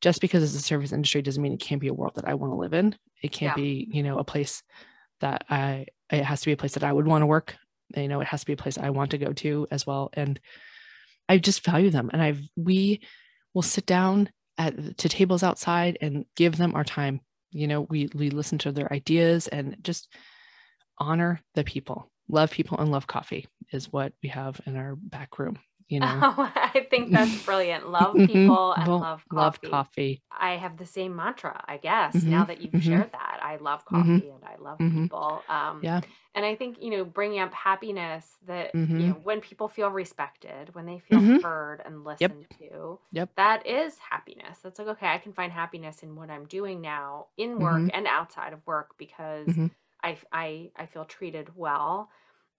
just 0.00 0.20
because 0.20 0.42
it's 0.42 0.54
a 0.54 0.66
service 0.66 0.92
industry 0.92 1.22
doesn't 1.22 1.42
mean 1.42 1.52
it 1.52 1.60
can't 1.60 1.80
be 1.80 1.88
a 1.88 1.94
world 1.94 2.14
that 2.16 2.28
i 2.28 2.34
want 2.34 2.52
to 2.52 2.56
live 2.56 2.74
in. 2.74 2.94
It 3.22 3.32
can't 3.32 3.56
yeah. 3.56 3.62
be 3.62 3.88
you 3.90 4.02
know 4.02 4.18
a 4.18 4.24
place 4.24 4.62
that 5.20 5.44
i 5.48 5.86
it 6.10 6.24
has 6.24 6.40
to 6.40 6.46
be 6.46 6.52
a 6.52 6.58
place 6.58 6.74
that 6.74 6.84
i 6.84 6.92
would 6.92 7.06
want 7.06 7.22
to 7.22 7.26
work. 7.26 7.56
You 7.96 8.08
know 8.08 8.20
it 8.20 8.28
has 8.28 8.40
to 8.40 8.46
be 8.46 8.52
a 8.52 8.62
place 8.64 8.76
i 8.76 8.90
want 8.90 9.12
to 9.12 9.18
go 9.18 9.32
to 9.32 9.66
as 9.70 9.86
well. 9.86 10.10
And 10.12 10.38
i 11.28 11.38
just 11.38 11.64
value 11.64 11.90
them. 11.90 12.10
And 12.12 12.20
i've 12.20 12.42
we 12.56 13.00
we'll 13.54 13.62
sit 13.62 13.86
down 13.86 14.30
at 14.58 14.98
to 14.98 15.08
tables 15.08 15.42
outside 15.42 15.98
and 16.00 16.24
give 16.36 16.56
them 16.56 16.74
our 16.74 16.84
time. 16.84 17.20
You 17.50 17.66
know 17.66 17.82
we 17.82 18.08
we 18.14 18.30
listen 18.30 18.58
to 18.58 18.72
their 18.72 18.92
ideas 18.92 19.48
and 19.48 19.76
just 19.82 20.08
honor 20.98 21.40
the 21.54 21.64
people. 21.64 22.10
Love 22.28 22.50
people 22.50 22.78
and 22.78 22.92
love 22.92 23.06
coffee 23.06 23.48
is 23.72 23.92
what 23.92 24.12
we 24.22 24.28
have 24.28 24.60
in 24.66 24.76
our 24.76 24.94
back 24.96 25.38
room 25.38 25.58
you 25.90 26.00
know 26.00 26.18
oh, 26.22 26.52
i 26.54 26.86
think 26.88 27.10
that's 27.10 27.42
brilliant 27.44 27.90
love 27.90 28.14
people 28.14 28.72
and 28.72 28.86
well, 28.88 29.00
love 29.00 29.24
coffee. 29.28 29.36
love 29.36 29.60
coffee 29.62 30.22
i 30.38 30.52
have 30.52 30.76
the 30.76 30.86
same 30.86 31.14
mantra 31.14 31.62
i 31.66 31.76
guess 31.76 32.16
mm-hmm. 32.16 32.30
now 32.30 32.44
that 32.44 32.60
you've 32.60 32.72
mm-hmm. 32.72 32.90
shared 32.90 33.12
that 33.12 33.40
i 33.42 33.56
love 33.56 33.84
mm-hmm. 33.84 33.96
coffee 33.96 34.26
mm-hmm. 34.26 34.34
and 34.34 34.44
i 34.44 34.62
love 34.62 34.78
mm-hmm. 34.78 35.02
people 35.02 35.42
um, 35.48 35.80
yeah 35.82 36.00
and 36.34 36.44
i 36.44 36.54
think 36.54 36.76
you 36.80 36.90
know 36.90 37.04
bringing 37.04 37.40
up 37.40 37.52
happiness 37.52 38.38
that 38.46 38.74
you 38.74 38.80
mm-hmm. 38.80 39.08
know 39.08 39.16
when 39.24 39.40
people 39.40 39.68
feel 39.68 39.88
respected 39.88 40.72
when 40.74 40.86
they 40.86 40.98
feel 40.98 41.40
heard 41.40 41.82
and 41.84 42.04
listened 42.04 42.46
yep. 42.50 42.58
to 42.58 42.98
yep 43.12 43.30
that 43.36 43.66
is 43.66 43.96
happiness 44.10 44.58
that's 44.62 44.78
like 44.78 44.88
okay 44.88 45.08
i 45.08 45.18
can 45.18 45.32
find 45.32 45.52
happiness 45.52 46.02
in 46.02 46.14
what 46.14 46.30
i'm 46.30 46.46
doing 46.46 46.80
now 46.80 47.26
in 47.36 47.58
work 47.58 47.90
and 47.92 48.06
outside 48.06 48.52
of 48.52 48.64
work 48.66 48.94
because 48.96 49.48
I, 50.02 50.16
I 50.32 50.70
i 50.76 50.86
feel 50.86 51.04
treated 51.04 51.50
well 51.56 52.10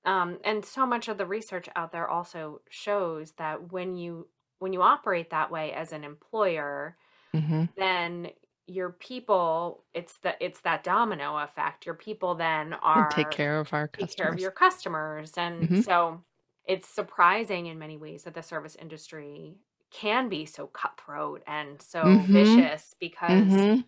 um, 0.06 0.40
and 0.44 0.66
so 0.66 0.86
much 0.86 1.08
of 1.08 1.18
the 1.18 1.26
research 1.26 1.70
out 1.76 1.92
there 1.92 2.10
also 2.10 2.62
shows 2.70 3.34
that 3.34 3.72
when 3.72 3.96
you 3.96 4.28
when 4.60 4.74
you 4.74 4.82
operate 4.82 5.32
that 5.32 5.52
way 5.52 5.74
as 5.74 5.92
an 5.92 6.04
employer, 6.04 6.96
mm-hmm. 7.36 7.66
then 7.78 8.30
your 8.68 8.92
people 8.92 9.84
it's 9.94 10.18
that 10.20 10.38
it's 10.40 10.62
that 10.62 10.84
domino 10.84 11.38
effect. 11.38 11.86
Your 11.86 11.96
people 11.96 12.36
then 12.36 12.74
are 12.74 13.06
and 13.06 13.12
take 13.12 13.32
care 13.32 13.60
of 13.60 13.74
our 13.74 13.88
take 13.88 14.16
care 14.16 14.30
of 14.30 14.40
your 14.40 14.52
customers, 14.52 15.34
and 15.38 15.64
mm-hmm. 15.64 15.82
so 15.82 16.22
it's 16.66 16.88
surprising 16.88 17.68
in 17.68 17.78
many 17.78 17.98
ways 17.98 18.24
that 18.24 18.34
the 18.34 18.44
service 18.44 18.76
industry 18.80 19.56
can 19.92 20.30
be 20.30 20.46
so 20.46 20.68
cutthroat 20.68 21.44
and 21.46 21.82
so 21.82 22.02
mm-hmm. 22.02 22.32
vicious 22.32 22.96
because 23.00 23.30
mm-hmm 23.30 23.82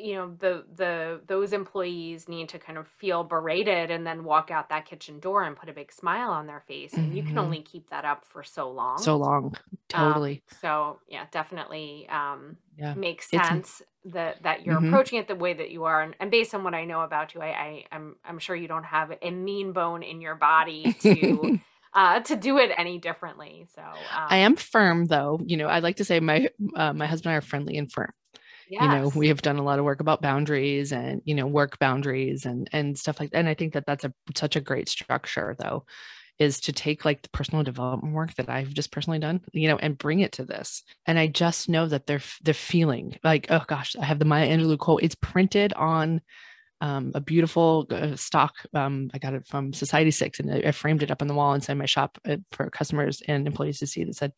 you 0.00 0.14
know 0.14 0.34
the 0.38 0.64
the 0.76 1.20
those 1.26 1.52
employees 1.52 2.28
need 2.28 2.48
to 2.48 2.58
kind 2.58 2.78
of 2.78 2.86
feel 2.86 3.24
berated 3.24 3.90
and 3.90 4.06
then 4.06 4.24
walk 4.24 4.50
out 4.50 4.68
that 4.68 4.86
kitchen 4.86 5.20
door 5.20 5.44
and 5.44 5.56
put 5.56 5.68
a 5.68 5.72
big 5.72 5.92
smile 5.92 6.30
on 6.30 6.46
their 6.46 6.60
face 6.60 6.92
and 6.94 7.06
mm-hmm. 7.06 7.16
you 7.16 7.22
can 7.22 7.32
mm-hmm. 7.32 7.38
only 7.38 7.62
keep 7.62 7.88
that 7.90 8.04
up 8.04 8.24
for 8.24 8.42
so 8.42 8.70
long 8.70 8.98
so 8.98 9.16
long 9.16 9.54
totally 9.88 10.42
um, 10.50 10.58
so 10.60 11.00
yeah 11.08 11.24
definitely 11.30 12.08
um 12.10 12.56
yeah 12.76 12.94
makes 12.94 13.28
sense 13.28 13.80
it's, 14.04 14.14
that 14.14 14.42
that 14.42 14.64
you're 14.64 14.76
mm-hmm. 14.76 14.88
approaching 14.88 15.18
it 15.18 15.28
the 15.28 15.36
way 15.36 15.54
that 15.54 15.70
you 15.70 15.84
are 15.84 16.02
and, 16.02 16.14
and, 16.20 16.30
based 16.30 16.54
on 16.54 16.64
what 16.64 16.74
i 16.74 16.84
know 16.84 17.02
about 17.02 17.34
you 17.34 17.40
I, 17.40 17.46
I 17.46 17.84
i'm 17.92 18.16
i'm 18.24 18.38
sure 18.38 18.56
you 18.56 18.68
don't 18.68 18.84
have 18.84 19.12
a 19.20 19.30
mean 19.30 19.72
bone 19.72 20.02
in 20.02 20.20
your 20.20 20.34
body 20.34 20.92
to 21.00 21.60
uh, 21.94 22.20
to 22.20 22.36
do 22.36 22.58
it 22.58 22.70
any 22.76 22.98
differently. 22.98 23.66
So 23.74 23.82
um, 23.82 24.26
I 24.28 24.38
am 24.38 24.56
firm, 24.56 25.06
though. 25.06 25.40
You 25.44 25.56
know, 25.56 25.66
I 25.66 25.80
like 25.80 25.96
to 25.96 26.04
say 26.04 26.20
my 26.20 26.48
uh, 26.76 26.92
my 26.92 27.06
husband 27.06 27.30
and 27.30 27.34
I 27.34 27.38
are 27.38 27.40
friendly 27.40 27.76
and 27.76 27.90
firm 27.90 28.12
yes. 28.68 28.82
you 28.82 28.88
know 28.88 29.10
we 29.14 29.28
have 29.28 29.42
done 29.42 29.58
a 29.58 29.62
lot 29.62 29.78
of 29.78 29.84
work 29.84 30.00
about 30.00 30.22
boundaries 30.22 30.92
and 30.92 31.22
you 31.24 31.34
know 31.34 31.46
work 31.46 31.78
boundaries 31.78 32.46
and 32.46 32.68
and 32.72 32.98
stuff 32.98 33.20
like 33.20 33.30
that 33.30 33.38
and 33.38 33.48
i 33.48 33.54
think 33.54 33.74
that 33.74 33.86
that's 33.86 34.04
a 34.04 34.12
such 34.36 34.56
a 34.56 34.60
great 34.60 34.88
structure 34.88 35.56
though 35.58 35.84
is 36.38 36.60
to 36.60 36.72
take 36.72 37.04
like 37.04 37.22
the 37.22 37.28
personal 37.30 37.64
development 37.64 38.14
work 38.14 38.34
that 38.34 38.48
I've 38.48 38.72
just 38.72 38.92
personally 38.92 39.18
done, 39.18 39.40
you 39.52 39.68
know, 39.68 39.76
and 39.76 39.98
bring 39.98 40.20
it 40.20 40.32
to 40.32 40.44
this. 40.44 40.84
And 41.06 41.18
I 41.18 41.26
just 41.26 41.68
know 41.68 41.86
that 41.86 42.06
they're 42.06 42.22
they're 42.42 42.54
feeling 42.54 43.18
like, 43.24 43.48
oh 43.50 43.64
gosh, 43.66 43.96
I 44.00 44.04
have 44.04 44.18
the 44.18 44.24
Maya 44.24 44.48
Angelou 44.48 44.78
quote. 44.78 45.02
It's 45.02 45.16
printed 45.16 45.72
on 45.72 46.20
um, 46.80 47.10
a 47.14 47.20
beautiful 47.20 47.86
uh, 47.90 48.14
stock. 48.14 48.54
Um, 48.72 49.10
I 49.12 49.18
got 49.18 49.34
it 49.34 49.46
from 49.48 49.72
Society6, 49.72 50.38
and 50.38 50.52
I, 50.52 50.68
I, 50.68 50.70
framed 50.70 51.02
it 51.02 51.10
up 51.10 51.22
on 51.22 51.26
the 51.26 51.34
wall 51.34 51.54
inside 51.54 51.74
my 51.74 51.86
shop 51.86 52.18
uh, 52.24 52.36
for 52.52 52.70
customers 52.70 53.20
and 53.26 53.48
employees 53.48 53.80
to 53.80 53.88
see. 53.88 54.04
That 54.04 54.14
said, 54.14 54.32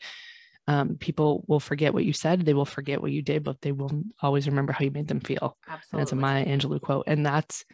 um, 0.71 0.97
people 1.01 1.43
will 1.49 1.59
forget 1.59 1.93
what 1.93 2.05
you 2.05 2.13
said, 2.13 2.47
they 2.47 2.55
will 2.55 2.65
forget 2.65 3.03
what 3.03 3.11
you 3.11 3.23
did, 3.23 3.43
but 3.43 3.61
they 3.61 3.73
will 3.73 4.05
always 4.23 4.47
remember 4.47 4.73
how 4.73 4.85
you 4.85 4.93
made 4.93 5.09
them 5.09 5.19
feel. 5.19 5.57
Absolutely. 5.67 5.89
And 5.93 6.01
it's 6.01 6.13
a 6.13 6.17
Maya 6.17 6.47
Angelou 6.47 6.81
quote. 6.81 7.05
And 7.09 7.27
that's 7.27 7.65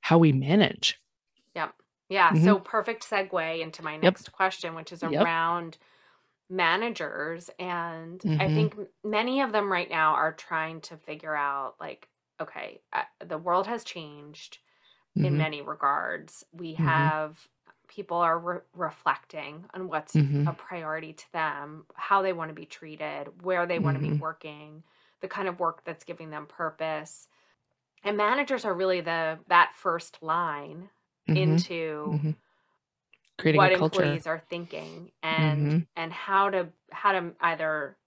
how 0.00 0.18
we 0.18 0.30
manage. 0.30 0.96
Yep. 1.56 1.74
Yeah. 2.08 2.30
Mm-hmm. 2.30 2.44
So 2.44 2.60
perfect 2.60 3.10
segue 3.10 3.60
into 3.60 3.82
my 3.82 3.96
next 3.96 4.28
yep. 4.28 4.32
question, 4.32 4.76
which 4.76 4.92
is 4.92 5.02
around 5.02 5.76
yep. 5.80 6.56
managers. 6.56 7.50
And 7.58 8.20
mm-hmm. 8.20 8.40
I 8.40 8.46
think 8.46 8.76
many 9.02 9.40
of 9.40 9.50
them 9.50 9.72
right 9.72 9.90
now 9.90 10.14
are 10.14 10.32
trying 10.32 10.82
to 10.82 10.96
figure 10.98 11.34
out 11.34 11.74
like, 11.80 12.06
okay, 12.40 12.80
uh, 12.92 13.02
the 13.26 13.38
world 13.38 13.66
has 13.66 13.82
changed 13.82 14.58
mm-hmm. 15.18 15.26
in 15.26 15.36
many 15.36 15.62
regards. 15.62 16.44
We 16.52 16.74
mm-hmm. 16.74 16.86
have 16.86 17.48
people 17.88 18.18
are 18.18 18.38
re- 18.38 18.60
reflecting 18.74 19.66
on 19.74 19.88
what's 19.88 20.14
Mhm. 20.14 20.46
a 20.46 20.52
priority 20.52 21.12
to 21.12 21.32
them, 21.32 21.86
how 21.96 22.22
they 22.22 22.32
want 22.32 22.50
to 22.50 22.54
be 22.54 22.66
treated, 22.66 23.42
where 23.42 23.66
they 23.66 23.78
want 23.78 23.96
to 23.96 24.00
be 24.00 24.12
working, 24.12 24.84
the 25.20 25.28
kind 25.28 25.48
of 25.48 25.60
work 25.60 25.84
that's 25.84 26.04
giving 26.04 26.30
them 26.30 26.46
purpose. 26.46 27.28
And 28.04 28.16
managers 28.16 28.64
are 28.64 28.74
really 28.74 29.00
the 29.02 29.40
that 29.48 29.74
first 29.74 30.22
line 30.22 30.90
Mhm. 31.28 31.66
into 32.04 32.22
Mhm. 32.22 32.36
Creating 33.38 33.62
what 33.62 33.70
a 33.70 33.70
culture. 33.70 34.20
employees 34.20 34.26
are 34.26 34.40
thinking 34.40 35.12
and 35.22 35.76
Mhm. 35.76 35.86
and 35.94 36.12
how 36.12 36.50
to 36.50 36.72
how 36.92 37.12
to 37.12 37.34
either 37.40 37.98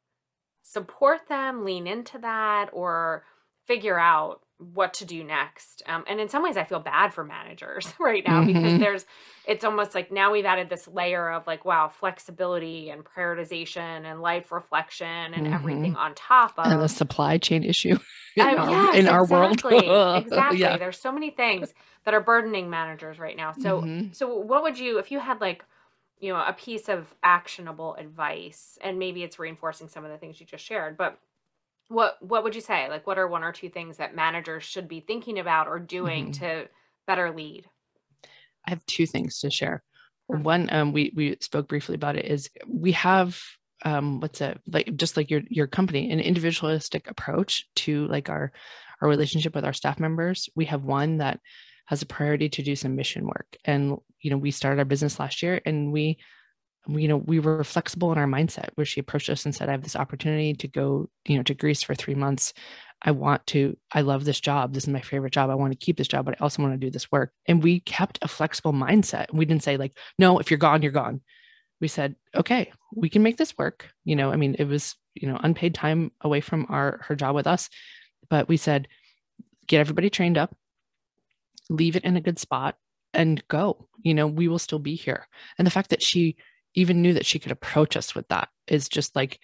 support 0.64 1.28
them 1.30 1.66
lean 1.66 1.88
into 1.88 2.20
that 2.20 2.70
or 2.74 3.26
figure 3.68 4.00
out 4.00 4.44
what 4.60 4.94
to 4.94 5.06
do 5.06 5.24
next 5.24 5.82
um, 5.88 6.04
and 6.08 6.20
in 6.20 6.28
some 6.28 6.44
ways 6.44 6.58
i 6.58 6.64
feel 6.64 6.80
bad 6.80 7.14
for 7.14 7.24
managers 7.24 7.94
right 8.00 8.24
now 8.26 8.46
because 8.46 8.74
Mhm. 8.74 8.80
there's 8.80 9.06
it's 9.48 9.64
almost 9.64 9.96
like 9.96 10.12
now 10.12 10.32
we've 10.32 10.46
added 10.46 10.70
this 10.70 10.88
layer 10.88 11.32
of 11.32 11.48
like 11.48 11.64
wow 11.66 11.88
flexibility 11.88 12.90
and 12.90 13.04
prioritization 13.06 14.06
and 14.06 14.22
life 14.22 14.52
reflection 14.52 15.34
and 15.34 15.48
everything 15.48 15.96
on 15.96 16.14
top 16.14 16.54
of 16.58 16.72
and 16.72 16.82
the 16.82 16.90
supply 16.90 17.38
chain 17.38 17.64
issue 17.64 17.98
in, 18.36 18.44
uh, 18.44 18.56
our, 18.58 18.72
yes, 18.72 18.96
in 18.98 19.08
our 19.08 19.26
world. 19.26 19.54
exactly. 19.54 19.88
exactly. 20.16 20.60
yeah. 20.60 20.78
There's 20.78 21.00
so 21.00 21.12
many 21.12 21.30
things 21.32 21.74
that 22.06 22.14
are 22.14 22.22
burdening 22.22 22.70
managers 22.70 23.20
right 23.20 23.36
now. 23.36 23.54
So, 23.54 23.82
Mhm. 23.82 24.16
so 24.16 24.36
what 24.38 24.64
would 24.64 24.78
you, 24.78 25.00
if 25.00 25.12
you 25.12 25.20
had 25.20 25.42
like, 25.42 25.64
you 26.20 26.34
know, 26.34 26.44
a 26.46 26.54
piece 26.54 26.90
of 26.90 27.14
actionable 27.24 27.96
advice, 27.96 28.78
and 28.82 29.00
maybe 29.00 29.24
it's 29.24 29.40
reinforcing 29.40 29.88
some 29.88 30.04
of 30.06 30.12
the 30.12 30.18
things 30.18 30.40
you 30.40 30.46
just 30.46 30.66
shared, 30.66 30.98
but 30.98 31.18
what 31.90 32.18
what 32.22 32.44
would 32.44 32.56
you 32.56 32.62
say? 32.62 32.88
Like, 32.88 33.06
what 33.06 33.18
are 33.18 33.28
one 33.28 33.44
or 33.44 33.52
two 33.52 33.70
things 33.70 33.98
that 33.98 34.16
managers 34.16 34.64
should 34.64 34.88
be 34.88 35.02
thinking 35.02 35.40
about 35.40 35.68
or 35.68 35.80
doing 35.80 36.28
Mhm. 36.28 36.40
to 36.40 36.70
better 37.06 37.32
lead? 37.32 37.68
I 38.66 38.70
have 38.70 38.86
two 38.86 39.06
things 39.06 39.40
to 39.40 39.50
share. 39.50 39.84
One, 40.28 40.72
um, 40.72 40.94
we 40.94 41.12
we 41.16 41.38
spoke 41.42 41.68
briefly 41.68 41.96
about 41.96 42.16
it. 42.16 42.26
Is 42.26 42.50
we 42.68 42.92
have 42.94 43.42
um, 43.84 44.20
what's 44.20 44.42
it 44.42 44.62
like? 44.68 44.96
Just 44.96 45.18
like 45.18 45.32
your 45.32 45.42
your 45.50 45.66
company, 45.66 46.12
an 46.12 46.20
individualistic 46.20 47.10
approach 47.10 47.68
to 47.78 48.06
like 48.08 48.30
our 48.30 48.52
our 49.02 49.10
relationship 49.10 49.56
with 49.56 49.66
our 49.66 49.74
staff 49.74 50.00
members. 50.00 50.48
We 50.56 50.66
have 50.66 50.84
one 50.84 51.18
that 51.18 51.40
has 51.86 52.04
a 52.04 52.06
priority 52.06 52.50
to 52.50 52.62
do 52.62 52.76
some 52.76 52.96
mission 52.96 53.26
work, 53.26 53.58
and 53.66 53.98
you 54.22 54.30
know 54.30 54.38
we 54.38 54.52
started 54.52 54.78
our 54.78 54.86
business 54.86 55.20
last 55.20 55.42
year, 55.42 55.60
and 55.66 55.92
we 55.92 56.20
you 56.88 57.08
know 57.08 57.18
we 57.18 57.40
were 57.40 57.64
flexible 57.64 58.12
in 58.12 58.18
our 58.18 58.26
mindset 58.26 58.70
where 58.76 58.86
she 58.86 59.00
approached 59.00 59.30
us 59.30 59.46
and 59.46 59.54
said 59.54 59.70
i 59.70 59.72
have 59.72 59.84
this 59.84 59.96
opportunity 59.96 60.54
to 60.54 60.68
go 60.68 61.10
you 61.26 61.38
know 61.38 61.44
to 61.44 61.54
greece 61.54 61.84
for 61.84 61.96
three 61.96 62.16
months. 62.16 62.54
I 63.02 63.12
want 63.12 63.46
to 63.48 63.78
i 63.94 64.02
love 64.02 64.26
this 64.26 64.40
job. 64.42 64.74
This 64.74 64.84
is 64.84 64.90
my 64.90 65.02
favorite 65.02 65.34
job. 65.34 65.50
I 65.50 65.56
want 65.56 65.72
to 65.72 65.86
keep 65.86 65.98
this 65.98 66.08
job 66.08 66.26
but 66.26 66.36
i 66.40 66.44
also 66.44 66.62
want 66.62 66.74
to 66.74 66.86
do 66.86 66.92
this 66.92 67.12
work. 67.12 67.32
And 67.48 67.64
we 67.64 67.80
kept 67.82 68.20
a 68.22 68.28
flexible 68.28 68.74
mindset. 68.74 69.34
We 69.34 69.46
didn't 69.46 69.64
say 69.64 69.78
like 69.78 69.98
no 70.18 70.40
if 70.40 70.52
you're 70.52 70.58
gone 70.58 70.82
you're 70.82 70.92
gone. 70.92 71.22
We 71.82 71.88
said 71.88 72.16
okay 72.36 72.72
we 72.94 73.10
can 73.10 73.24
make 73.24 73.38
this 73.38 73.58
work. 73.58 73.88
You 74.04 74.16
know 74.16 74.32
i 74.32 74.36
mean 74.36 74.56
it 74.60 74.66
was 74.66 74.96
you 75.16 75.28
know 75.28 75.40
unpaid 75.42 75.76
time 75.76 76.12
away 76.22 76.42
from 76.42 76.66
our 76.70 77.00
her 77.04 77.16
job 77.16 77.36
with 77.36 77.48
us 77.48 77.70
but 78.30 78.48
we 78.48 78.58
said 78.58 78.88
get 79.68 79.80
everybody 79.80 80.10
trained 80.10 80.38
up 80.38 80.56
leave 81.70 81.96
it 81.96 82.04
in 82.04 82.18
a 82.18 82.22
good 82.22 82.40
spot 82.40 82.76
and 83.14 83.46
go. 83.48 83.88
You 84.02 84.14
know 84.14 84.28
we 84.28 84.48
will 84.48 84.60
still 84.60 84.80
be 84.80 84.96
here. 84.96 85.28
And 85.58 85.66
the 85.66 85.72
fact 85.72 85.90
that 85.90 86.02
she 86.02 86.38
even 86.76 87.02
knew 87.02 87.14
that 87.14 87.26
she 87.26 87.40
could 87.40 87.52
approach 87.52 87.96
us 87.98 88.14
with 88.16 88.28
that 88.30 88.50
is 88.68 88.88
just 88.90 89.16
like 89.16 89.40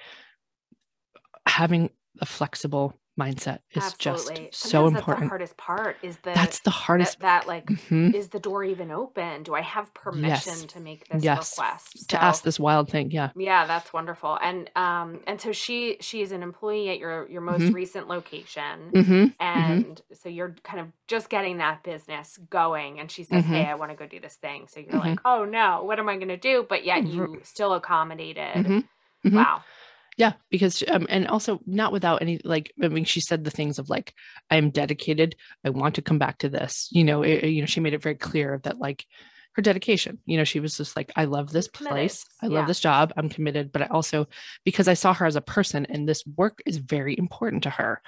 having 1.48 1.90
a 2.22 2.26
flexible 2.26 2.94
mindset 3.20 3.60
is 3.72 3.94
Absolutely. 3.94 3.96
just 3.96 4.42
so 4.52 4.90
Sometimes 4.90 4.94
That's 4.94 5.06
the 5.08 5.16
hardest 5.18 5.58
part. 5.58 6.00
Is 6.02 6.18
the 6.20 6.32
that's 6.34 6.60
the 6.62 6.72
hardest 6.72 7.18
that, 7.20 7.20
that 7.22 7.48
like 7.48 7.70
Mhm. 7.70 8.14
is 8.14 8.30
the 8.30 8.40
door 8.40 8.64
even 8.64 8.92
open? 8.92 9.44
Do 9.44 9.54
I 9.54 9.62
have 9.62 9.94
permission 9.94 10.68
to 10.68 10.80
make 10.80 11.08
this 11.10 11.24
Yes. 11.24 11.36
request? 11.36 12.10
to 12.10 12.24
ask 12.24 12.44
this 12.44 12.60
wild 12.60 12.90
thing 12.90 13.12
yeah 13.12 13.32
Yeah, 13.36 13.66
that's 13.68 13.94
wonderful. 13.94 14.38
And 14.42 14.70
um 14.76 15.22
and 15.28 15.42
so 15.42 15.52
she 15.52 15.98
she's 16.02 16.32
an 16.32 16.44
employee 16.44 16.90
at 16.90 17.00
your 17.00 17.30
your 17.30 17.42
most 17.42 17.70
Mhm. 17.70 17.74
recent 17.74 18.08
location. 18.08 18.96
hmm 18.96 19.26
And 19.40 20.02
so 20.14 20.30
you're 20.30 20.56
kind 20.64 20.80
of 20.80 20.88
just 21.08 21.30
getting 21.30 21.58
that 21.58 21.84
business 21.84 22.38
going 22.50 23.00
and 23.00 23.12
she 23.12 23.24
says, 23.26 23.44
Mhm. 23.44 23.52
"Hey, 23.52 23.66
I 23.68 23.76
want 23.76 23.92
to 23.92 23.98
go 23.98 24.08
do 24.08 24.22
this 24.22 24.38
thing." 24.38 24.68
So 24.70 24.80
you're 24.80 24.98
Mhm. 24.98 25.00
like, 25.00 25.20
"Oh 25.26 25.46
no, 25.46 25.84
what 25.84 26.00
am 26.00 26.08
I 26.10 26.16
going 26.18 26.30
to 26.30 26.38
do?" 26.38 26.66
But 26.70 26.86
yet 26.86 27.06
you 27.08 27.42
still 27.44 27.74
accommodated. 27.74 28.74
Wow. 29.34 29.66
Yeah 30.18 30.34
because 30.50 30.84
um, 30.88 31.06
and 31.10 31.28
also 31.28 31.60
not 31.66 31.92
without 31.92 32.22
any 32.22 32.40
like 32.44 32.72
i 32.82 32.88
mean 32.88 33.04
she 33.06 33.20
said 33.20 33.44
the 33.44 33.52
things 33.52 33.80
of 33.80 33.90
like 33.90 34.14
i'm 34.50 34.70
dedicated. 34.70 35.36
I 35.66 35.70
want 35.72 35.96
to 35.96 36.02
come 36.02 36.20
back 36.20 36.38
to 36.40 36.50
this. 36.50 36.90
You 36.92 37.04
know 37.04 37.22
it, 37.24 37.44
you 37.44 37.62
know 37.62 37.66
she 37.66 37.80
made 37.82 37.94
it 37.94 38.02
very 38.02 38.16
clear 38.16 38.60
that 38.64 38.78
like 38.80 39.06
her 39.54 39.62
dedication 39.62 40.20
you 40.26 40.38
know 40.38 40.44
she 40.44 40.60
was 40.60 40.76
just 40.78 40.96
like 40.96 41.12
i 41.16 41.26
love 41.26 41.52
this 41.52 41.68
place. 41.68 42.26
I 42.42 42.48
Yeah. 42.48 42.54
love 42.60 42.68
this 42.68 42.80
job. 42.80 43.14
I'm 43.18 43.30
committed. 43.30 43.72
But 43.72 43.84
i 43.84 43.86
also 43.88 44.28
because 44.64 44.88
i 44.88 44.94
saw 44.94 45.14
her 45.14 45.26
as 45.26 45.36
a 45.36 45.42
person 45.42 45.86
and 45.86 46.08
this 46.08 46.26
work 46.26 46.62
is 46.66 46.78
very 46.78 47.18
important 47.18 47.64
to 47.64 47.70
her 47.70 48.02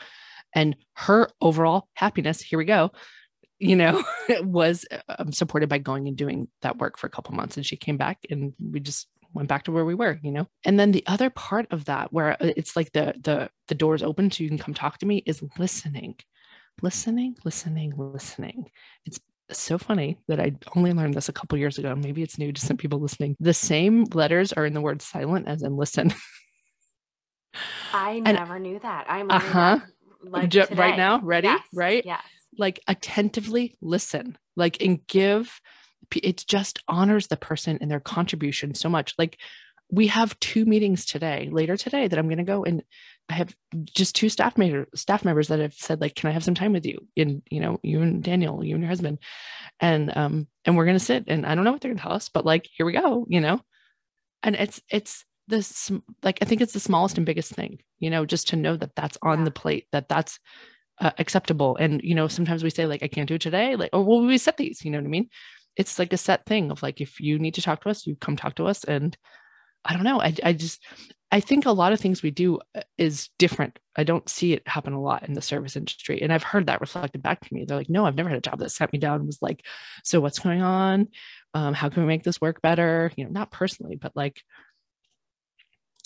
and 0.53 0.75
her 0.93 1.29
overall 1.41 1.87
happiness 1.93 2.41
here 2.41 2.57
we 2.59 2.65
go 2.65 2.91
you 3.59 3.75
know 3.75 4.03
was 4.41 4.85
um, 5.09 5.31
supported 5.31 5.67
by 5.67 5.77
going 5.77 6.07
and 6.07 6.15
doing 6.15 6.47
that 6.61 6.77
work 6.77 6.97
for 6.97 7.07
a 7.07 7.09
couple 7.09 7.33
months 7.35 7.57
and 7.57 7.65
she 7.65 7.75
came 7.75 7.97
back 7.97 8.19
and 8.29 8.53
we 8.61 8.79
just 8.79 9.07
went 9.33 9.49
back 9.49 9.63
to 9.63 9.71
where 9.71 9.85
we 9.85 9.95
were 9.95 10.19
you 10.23 10.31
know? 10.31 10.47
And 10.65 10.79
then 10.79 10.91
the 10.91 11.03
other 11.07 11.29
part 11.29 11.67
of 11.71 11.85
that 11.85 12.11
where 12.13 12.31
uh, 12.41 12.51
it's 12.55 12.75
like 12.75 12.91
the 12.93 13.13
the 13.21 13.49
the 13.67 13.75
doors 13.75 14.03
open 14.03 14.31
so 14.31 14.43
you 14.43 14.49
can 14.49 14.57
come 14.57 14.73
talk 14.73 14.97
to 14.99 15.05
me 15.05 15.23
is 15.25 15.43
listening. 15.57 16.15
Listening 16.81 17.35
listening 17.43 17.93
listening. 17.97 18.69
It's 19.05 19.19
so 19.49 19.77
funny 19.77 20.17
that 20.27 20.39
i 20.41 20.51
only 20.75 20.91
learned 20.91 21.13
this 21.13 21.29
a 21.29 21.33
couple 21.33 21.57
years 21.57 21.77
ago. 21.77 21.95
Maybe 21.95 22.21
it's 22.21 22.37
new 22.37 22.51
to 22.51 22.61
some 22.61 22.77
people 22.77 22.99
listening. 22.99 23.35
The 23.39 23.53
same 23.53 24.03
letters 24.13 24.51
are 24.53 24.65
in 24.65 24.73
the 24.73 24.81
word 24.81 25.01
silent 25.01 25.47
as 25.47 25.63
in 25.63 25.75
listen. 25.77 26.13
I 27.93 28.21
And- 28.25 28.37
never 28.37 28.59
knew 28.59 28.79
that. 28.79 29.05
I'm 29.09 29.31
Uh-huh. 29.31 29.79
that, 29.79 30.31
like 30.31 30.49
today. 30.51 30.75
right 30.75 30.97
now? 30.97 31.19
Ready? 31.19 31.47
Yes, 31.47 31.61
right? 31.73 32.05
Yes. 32.05 32.21
like 32.57 32.79
attentively 32.87 33.77
listen. 33.81 34.37
Like 34.55 34.81
and 34.83 35.05
give 35.07 35.61
it 36.15 36.45
just 36.47 36.79
honors 36.87 37.27
the 37.27 37.37
person 37.37 37.77
and 37.81 37.89
their 37.91 37.99
contribution 37.99 38.73
so 38.75 38.89
much. 38.89 39.13
Like 39.17 39.37
we 39.89 40.07
have 40.07 40.39
two 40.39 40.65
meetings 40.65 41.05
today 41.05 41.47
later 41.51 41.77
today 41.77 42.07
that 42.07 42.19
i'm 42.19 42.27
going 42.27 42.37
to 42.37 42.43
go 42.43 42.63
and 42.65 42.83
i 43.29 43.33
have 43.33 43.55
just 43.85 44.15
two 44.15 44.29
staff 44.29 44.57
member, 44.57 44.85
staff 44.95 45.23
members 45.23 45.47
that 45.47 45.59
have 45.59 45.73
said 45.73 46.01
like 46.01 46.15
can 46.15 46.29
i 46.29 46.33
have 46.33 46.43
some 46.43 46.55
time 46.55 46.73
with 46.73 46.85
you? 46.85 47.07
And 47.15 47.41
you 47.49 47.61
know 47.61 47.79
you 47.83 48.01
and 48.01 48.21
daniel 48.23 48.63
you 48.63 48.75
and 48.75 48.83
your 48.83 48.89
husband. 48.89 49.19
And 49.79 50.15
um 50.15 50.47
and 50.65 50.75
we're 50.75 50.85
going 50.85 50.97
to 50.97 51.03
sit 51.03 51.25
and 51.27 51.45
i 51.45 51.55
don't 51.55 51.63
know 51.63 51.71
what 51.71 51.81
they're 51.81 51.91
going 51.91 51.97
to 51.97 52.03
tell 52.03 52.13
us 52.13 52.29
but 52.29 52.45
like 52.45 52.67
here 52.71 52.85
we 52.85 52.93
go 52.93 53.25
you 53.29 53.41
know? 53.41 53.61
And 54.43 54.55
it's 54.55 54.81
it's 54.89 55.25
this 55.47 55.89
like 56.21 56.39
i 56.41 56.45
think 56.45 56.61
it's 56.61 56.73
the 56.73 56.79
smallest 56.79 57.17
and 57.17 57.25
biggest 57.25 57.53
thing 57.53 57.79
you 57.99 58.09
know 58.09 58.25
just 58.25 58.49
to 58.49 58.55
know 58.57 58.75
that 58.75 58.95
that's 58.95 59.17
on 59.21 59.39
Yeah. 59.39 59.45
the 59.45 59.51
plate 59.51 59.87
that 59.91 60.09
that's 60.09 60.39
uh, 60.99 61.11
acceptable. 61.19 61.77
And 61.79 62.01
you 62.03 62.15
know 62.15 62.27
sometimes 62.27 62.63
we 62.63 62.71
say 62.71 62.87
like 62.87 63.03
i 63.03 63.07
can't 63.07 63.27
do 63.27 63.35
it 63.35 63.41
today 63.41 63.75
like 63.75 63.91
or 63.93 64.03
well 64.03 64.25
we 64.25 64.37
set 64.37 64.57
these 64.57 64.83
you 64.83 64.91
know 64.91 64.97
what 64.97 65.05
i 65.05 65.09
mean 65.09 65.29
it's 65.77 65.99
like 65.99 66.11
a 66.11 66.17
set 66.17 66.45
thing 66.45 66.71
of 66.71 66.81
like 66.83 66.99
if 66.99 67.19
you 67.19 67.39
need 67.39 67.53
to 67.53 67.61
talk 67.61 67.81
to 67.83 67.89
us 67.89 68.05
you 68.05 68.15
come 68.17 68.35
talk 68.35 68.55
to 68.55 68.65
us. 68.65 68.83
And 68.83 69.15
i 69.85 69.93
don't 69.93 70.03
know. 70.03 70.19
I, 70.19 70.35
I 70.43 70.53
just 70.53 70.83
i 71.31 71.39
think 71.39 71.65
a 71.65 71.71
lot 71.71 71.93
of 71.93 71.99
things 71.99 72.21
we 72.23 72.31
do 72.31 72.59
uh, 72.75 72.81
is 72.97 73.29
different. 73.37 73.79
I 73.95 74.03
don't 74.03 74.27
see 74.27 74.53
it 74.53 74.67
happen 74.67 74.93
a 74.93 75.01
lot 75.01 75.27
in 75.27 75.33
the 75.33 75.41
service 75.41 75.75
industry. 75.75 76.21
And 76.21 76.33
i've 76.33 76.43
heard 76.43 76.65
that 76.67 76.81
reflected 76.81 77.21
back 77.21 77.39
to 77.41 77.53
me. 77.53 77.63
They're 77.63 77.77
like 77.77 77.89
no 77.89 78.05
i've 78.05 78.15
never 78.15 78.29
had 78.29 78.39
a 78.39 78.49
job 78.49 78.59
that 78.59 78.71
sat 78.71 78.91
me 78.91 78.99
down 78.99 79.17
and 79.19 79.25
was 79.27 79.41
like 79.41 79.63
so 80.03 80.19
what's 80.19 80.39
going 80.39 80.61
on? 80.61 81.07
Um, 81.53 81.73
how 81.73 81.89
can 81.89 82.03
we 82.03 82.07
make 82.07 82.23
this 82.23 82.41
work 82.41 82.61
better 82.61 83.11
you 83.15 83.23
know 83.23 83.31
not 83.31 83.51
personally 83.51 83.95
but 83.95 84.11
like 84.15 84.41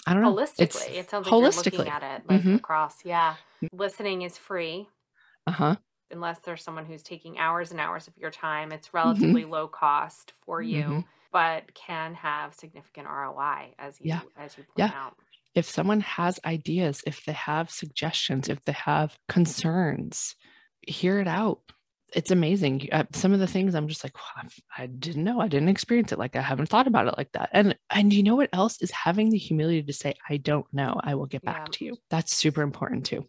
i 0.05 0.13
don't 0.13 0.23
know. 0.23 0.33
Holistically, 0.33 0.95
it 0.95 1.09
sounds 1.09 1.25
like 1.27 1.31
you're 1.39 1.49
holistically. 1.49 1.77
looking 1.77 1.87
at 1.89 2.03
it 2.03 2.21
like 2.27 2.41
Mhm. 2.41 2.55
across. 2.57 3.05
Yeah. 3.05 3.35
Listening 3.73 4.23
is 4.23 4.37
free. 4.37 4.87
Uh-huh 5.47 5.75
unless 6.11 6.39
there's 6.39 6.63
someone 6.63 6.85
who's 6.85 7.03
taking 7.03 7.37
hours 7.39 7.71
and 7.71 7.79
hours 7.79 8.07
of 8.07 8.17
your 8.17 8.31
time. 8.31 8.69
Mm-hmm. 8.69 8.75
It's 8.77 8.93
relatively 8.93 9.45
low 9.45 9.67
cost 9.67 10.33
for 10.45 10.61
you, 10.61 10.83
Mhm. 10.83 11.05
but 11.31 11.73
can 11.73 12.13
have 12.15 12.53
significant 12.53 13.07
ROI 13.07 13.73
as 13.79 13.99
you 13.99 14.09
Yeah. 14.09 14.21
as 14.37 14.57
you 14.57 14.63
point 14.63 14.77
Yeah. 14.77 14.91
out. 14.95 15.15
if 15.53 15.65
someone 15.65 15.99
has 15.99 16.39
ideas, 16.45 17.03
if 17.05 17.25
they 17.25 17.33
have 17.33 17.69
suggestions, 17.69 18.47
if 18.47 18.63
they 18.63 18.71
have 18.71 19.17
concerns, 19.27 20.35
hear 20.87 21.19
it 21.19 21.27
out. 21.27 21.59
It's 22.13 22.31
amazing. 22.31 22.87
Uh, 22.91 23.03
some 23.13 23.33
of 23.33 23.39
the 23.39 23.47
things 23.47 23.75
I'm 23.75 23.87
just 23.89 24.03
like, 24.03 24.15
"Wow, 24.15 24.47
I've- 24.77 24.93
didn't 24.97 25.23
know. 25.25 25.39
I 25.41 25.47
didn't 25.49 25.67
experience 25.69 26.11
it 26.13 26.19
like. 26.19 26.35
I 26.37 26.41
haven't 26.41 26.67
thought 26.67 26.87
about 26.87 27.07
it 27.07 27.15
like 27.17 27.31
that. 27.33 27.49
And 27.53 27.77
and 27.89 28.13
you 28.13 28.23
know 28.23 28.35
what 28.35 28.49
else 28.53 28.81
is 28.81 28.91
having 28.91 29.29
the 29.29 29.37
humility 29.37 29.83
to 29.83 29.93
say, 29.93 30.13
I 30.29 30.37
don't 30.37 30.65
know. 30.73 30.99
I 31.03 31.15
will 31.15 31.25
get 31.25 31.43
back 31.43 31.67
Yeah. 31.67 31.71
to 31.71 31.85
you. 31.85 31.97
That's 32.09 32.33
super 32.35 32.61
important 32.61 33.05
too. 33.05 33.27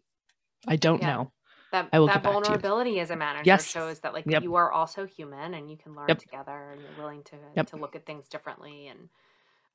I 0.68 0.76
don't 0.76 1.02
Yeah. 1.02 1.14
know. 1.16 1.32
That 1.72 1.92
I 1.92 2.00
will 2.00 2.08
that 2.08 2.22
get 2.22 2.22
back 2.22 2.42
to 2.44 2.52
you. 2.52 2.62
vulnerability 2.62 3.00
as 3.00 3.10
a 3.10 3.16
manager 3.16 3.64
Yes. 3.64 3.64
shows 3.64 4.00
that 4.00 4.12
like 4.12 4.26
Yep. 4.26 4.44
you 4.44 4.54
are 4.56 4.70
also 4.70 5.06
human 5.06 5.54
and 5.54 5.70
you 5.70 5.78
can 5.78 5.94
learn 5.96 6.16
Yep. 6.16 6.18
together 6.18 6.72
and 6.72 6.82
you're 6.84 6.92
willing 6.92 7.24
to 7.24 7.36
Yep. 7.56 7.68
to 7.68 7.76
look 7.78 7.96
at 7.96 8.06
things 8.06 8.28
differently 8.28 8.88
and 8.88 9.08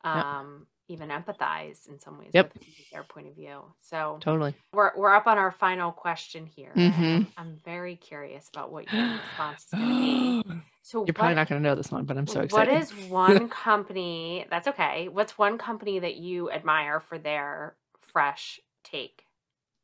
um 0.03 0.67
even 0.89 1.09
empathize 1.09 1.87
in 1.89 1.99
some 1.99 2.19
ways 2.19 2.35
Yep. 2.35 2.53
with 2.77 2.89
their 2.91 3.03
point 3.03 3.27
of 3.27 3.35
view. 3.35 3.73
So 3.81 4.23
Totally. 4.23 4.55
we're 4.73 4.91
we're 4.97 5.13
up 5.15 5.27
on 5.27 5.37
our 5.39 5.51
final 5.51 5.91
question 5.91 6.45
here. 6.47 6.75
Mhm. 6.75 7.27
I'm, 7.37 7.59
very 7.65 7.95
curious 7.97 8.49
about 8.49 8.71
what 8.71 8.89
your 8.89 9.11
response 9.13 9.65
is 9.65 9.73
going 9.75 9.89
to 9.89 9.95
be. 9.95 10.39
You're 11.05 11.13
So 11.13 11.13
probably 11.13 11.35
not 11.35 11.47
going 11.49 11.61
to 11.61 11.67
know 11.69 11.75
this 11.75 11.91
one, 11.91 12.05
but 12.05 12.17
I'm 12.17 12.27
so 12.27 12.41
excited. 12.41 12.49
What 12.51 12.67
is 12.67 12.93
one 12.93 13.49
company 13.49 14.45
that's 14.49 14.67
okay? 14.67 15.07
What's 15.07 15.37
one 15.37 15.57
company 15.57 15.99
that 15.99 16.15
you 16.17 16.51
admire 16.51 16.99
for 16.99 17.17
their 17.19 17.77
fresh 18.01 18.59
take? 18.83 19.26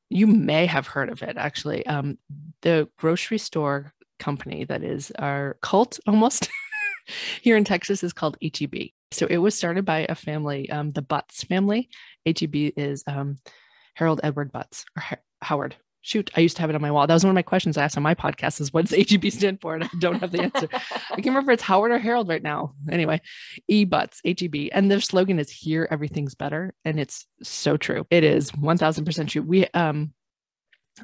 You 0.10 0.28
may 0.28 0.66
have 0.66 0.88
heard 0.88 1.10
of 1.10 1.24
it 1.24 1.38
actually. 1.38 1.86
Um, 1.86 2.18
the 2.62 2.89
grocery 2.98 3.38
store 3.38 3.94
company 4.20 4.63
that 4.66 4.84
is 4.84 5.12
our 5.18 5.58
cult 5.62 6.00
almost 6.08 6.50
here 7.42 7.58
in 7.58 7.63
Texas 7.63 8.04
is 8.04 8.13
called 8.13 8.38
HEB. 8.42 8.89
So 9.12 9.28
it 9.28 9.38
was 9.38 9.56
started 9.56 9.86
by 9.86 10.06
a 10.10 10.16
family, 10.16 10.70
um, 10.70 10.92
the 10.92 11.02
Butts 11.02 11.44
family. 11.44 11.89
HEB 12.26 12.74
is 12.78 13.04
um, 13.06 13.38
Harold 13.96 14.22
Edward 14.24 14.52
Butts 14.52 14.86
or 14.98 15.04
Howard. 15.42 15.76
Shoot, 16.06 16.30
I 16.36 16.42
used 16.42 16.58
to 16.58 16.62
have 16.62 16.70
it 16.70 16.76
on 16.76 16.82
my 16.82 16.92
wall. 16.92 17.08
That 17.08 17.13
was 17.13 17.24
one 17.24 17.32
of 17.32 17.36
my 17.36 17.44
questions 17.44 17.78
I 17.78 17.84
asked 17.84 17.96
on 17.96 18.04
my 18.04 18.13
podcast 18.13 18.60
is 18.60 18.74
what 18.74 18.86
does 18.86 19.34
stand 19.34 19.62
for? 19.62 19.74
And 19.74 19.86
I 19.86 19.89
don't 20.00 20.20
have 20.20 20.34
the 20.34 20.42
answer. 20.42 20.68
I 20.74 21.16
can't 21.16 21.28
remember 21.28 21.54
it's 21.54 21.63
Howard 21.63 21.92
or 21.92 21.98
Harold 21.98 22.28
right 22.28 22.44
now. 22.44 22.76
Anyway, 22.92 23.22
E 23.70 23.86
Butts, 23.86 24.20
HEB. 24.26 24.68
And 24.74 24.92
their 24.92 25.00
slogan 25.00 25.39
is 25.39 25.50
here, 25.50 25.88
everything's 25.89 26.36
better. 26.36 26.74
And 26.84 27.00
it's 27.00 27.26
so 27.42 27.78
true. 27.78 28.06
It 28.10 28.26
is 28.26 28.52
1000% 28.52 29.28
true. 29.30 29.44
We 29.44 29.66
um 29.68 30.13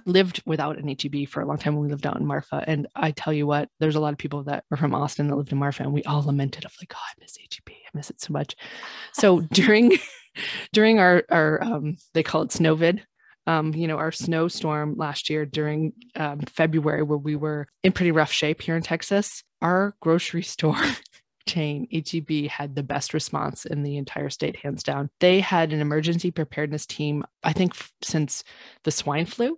lived 0.05 0.43
without 0.45 0.77
an 0.77 0.87
HEB 0.87 1.29
for 1.29 1.41
a 1.41 1.45
long 1.45 1.57
time 1.57 1.75
when 1.75 1.83
we 1.83 1.89
lived 1.89 2.05
out 2.05 2.17
in 2.17 2.25
Marfa. 2.25 2.63
And 2.67 2.87
I 2.93 3.11
tell 3.11 3.33
you 3.33 3.47
what, 3.47 3.69
there's 3.79 3.95
a 3.95 3.99
lot 3.99 4.11
of 4.11 4.19
people 4.19 4.43
that 4.43 4.65
were 4.69 4.77
from 4.77 4.93
Austin 4.93 5.27
that 5.27 5.35
lived 5.35 5.51
in 5.51 5.57
Marfa 5.57 5.83
and 5.83 5.93
we 5.93 6.03
all 6.03 6.23
lamented 6.23 6.65
of 6.65 6.73
like, 6.81 6.93
oh, 6.93 6.99
I 6.99 7.13
miss 7.21 7.37
HEB. 7.37 7.69
I 7.73 7.89
miss 7.93 8.09
it 8.09 8.21
so 8.21 8.33
much. 8.33 8.55
So 9.13 9.41
during 9.41 9.97
during 10.73 10.99
our 10.99 11.23
our 11.29 11.63
um 11.63 11.97
they 12.13 12.21
call 12.23 12.43
it 12.43 12.49
snowvid 12.49 13.01
um, 13.49 13.73
you 13.73 13.87
know, 13.87 13.97
our 13.97 14.11
snowstorm 14.11 14.95
last 14.95 15.27
year 15.27 15.43
during 15.43 15.93
um, 16.15 16.41
February, 16.41 17.01
where 17.01 17.17
we 17.17 17.35
were 17.35 17.67
in 17.83 17.91
pretty 17.91 18.11
rough 18.11 18.31
shape 18.31 18.61
here 18.61 18.75
in 18.75 18.83
Texas, 18.83 19.43
our 19.59 19.95
grocery 20.01 20.43
store 20.55 20.79
chain, 21.47 21.87
HEB, 21.91 22.47
had 22.47 22.75
the 22.75 22.83
best 22.83 23.11
response 23.11 23.65
in 23.65 23.81
the 23.81 23.97
entire 23.97 24.29
state, 24.29 24.57
hands 24.57 24.83
down. 24.83 25.09
They 25.19 25.39
had 25.39 25.73
an 25.73 25.81
emergency 25.81 26.29
preparedness 26.29 26.85
team, 26.85 27.23
I 27.43 27.53
think, 27.53 27.73
since 28.03 28.43
the 28.83 28.91
swine 28.91 29.25
flu. 29.25 29.57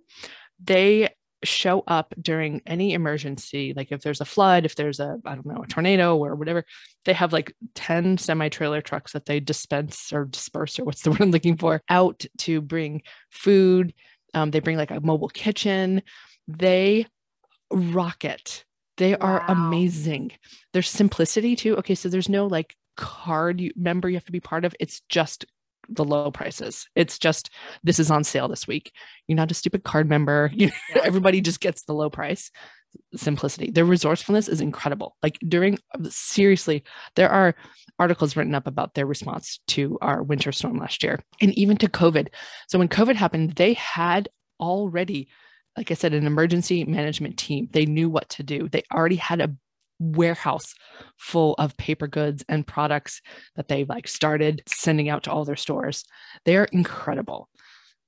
They 0.58 1.10
show 1.44 1.82
up 1.86 2.14
during 2.20 2.62
any 2.66 2.92
emergency, 2.94 3.72
like 3.76 3.92
if 3.92 4.02
there's 4.02 4.20
a 4.20 4.24
flood, 4.24 4.64
if 4.64 4.74
there's 4.76 5.00
a, 5.00 5.18
I 5.24 5.34
don't 5.34 5.46
know, 5.46 5.62
a 5.62 5.66
tornado 5.66 6.16
or 6.16 6.34
whatever, 6.34 6.64
they 7.04 7.12
have 7.12 7.32
like 7.32 7.54
10 7.74 8.18
semi 8.18 8.48
trailer 8.48 8.80
trucks 8.80 9.12
that 9.12 9.26
they 9.26 9.40
dispense 9.40 10.12
or 10.12 10.24
disperse, 10.26 10.78
or 10.78 10.84
what's 10.84 11.02
the 11.02 11.10
word 11.12 11.20
I'm 11.22 11.30
looking 11.30 11.56
for, 11.56 11.82
out 11.88 12.24
to 12.38 12.60
bring 12.60 13.02
food. 13.30 13.94
Um, 14.34 14.50
they 14.50 14.60
bring 14.60 14.76
like 14.76 14.90
a 14.90 15.00
mobile 15.00 15.28
kitchen. 15.28 16.02
They 16.48 17.06
rock 17.70 18.24
it. 18.24 18.64
They 18.96 19.16
are 19.16 19.42
Wow. 19.46 19.46
amazing. 19.48 20.32
There's 20.72 20.88
simplicity 20.88 21.56
too. 21.56 21.76
Okay, 21.78 21.94
so 21.94 22.08
there's 22.08 22.28
no 22.28 22.46
like 22.46 22.76
card 22.96 23.60
you, 23.60 23.72
member 23.76 24.08
you 24.08 24.16
have 24.16 24.24
to 24.26 24.32
be 24.32 24.40
part 24.40 24.64
of. 24.64 24.74
It's 24.78 25.00
just 25.08 25.46
the 25.88 26.04
low 26.04 26.30
prices. 26.30 26.88
It's 26.94 27.18
just 27.18 27.50
this 27.82 27.98
is 27.98 28.10
on 28.10 28.24
sale 28.24 28.48
this 28.48 28.66
week. 28.66 28.92
You're 29.26 29.36
not 29.36 29.50
a 29.50 29.54
stupid 29.54 29.84
card 29.84 30.08
member. 30.08 30.50
You, 30.62 30.70
Yeah. 30.94 31.02
Everybody 31.04 31.40
just 31.40 31.60
gets 31.60 31.84
the 31.84 31.94
low 31.94 32.10
price. 32.10 32.50
Simplicity. 33.16 33.70
Their 33.70 33.84
resourcefulness 33.84 34.48
is 34.48 34.60
incredible. 34.60 35.16
Like 35.22 35.38
during 35.48 35.78
seriously, 36.08 36.84
there 37.16 37.30
are 37.30 37.54
articles 37.98 38.36
written 38.36 38.54
up 38.54 38.66
about 38.66 38.94
their 38.94 39.06
response 39.06 39.60
to 39.68 39.98
our 40.02 40.22
winter 40.22 40.52
storm 40.52 40.78
last 40.78 41.02
year 41.02 41.20
and 41.40 41.52
even 41.54 41.76
to 41.78 41.88
COVID. 41.88 42.28
So 42.68 42.78
when 42.78 42.88
COVID 42.88 43.14
happened, 43.16 43.52
they 43.52 43.74
had 43.74 44.28
already, 44.60 45.28
like 45.76 45.90
I 45.90 45.94
said, 45.94 46.14
an 46.14 46.26
emergency 46.26 46.84
management 46.84 47.38
team. 47.38 47.68
They 47.72 47.86
knew 47.86 48.08
what 48.08 48.28
to 48.30 48.42
do. 48.42 48.68
They 48.68 48.82
already 48.92 49.16
had 49.16 49.40
a 49.40 49.54
warehouse 50.02 50.74
full 51.16 51.54
of 51.54 51.76
paper 51.76 52.06
goods 52.08 52.44
and 52.48 52.66
products 52.66 53.20
that 53.56 53.68
they 53.68 53.84
like 53.84 54.08
started 54.08 54.62
sending 54.66 55.08
out 55.08 55.22
to 55.24 55.30
all 55.32 55.44
their 55.44 55.56
stores. 55.56 56.04
They're 56.44 56.64
incredible. 56.64 57.48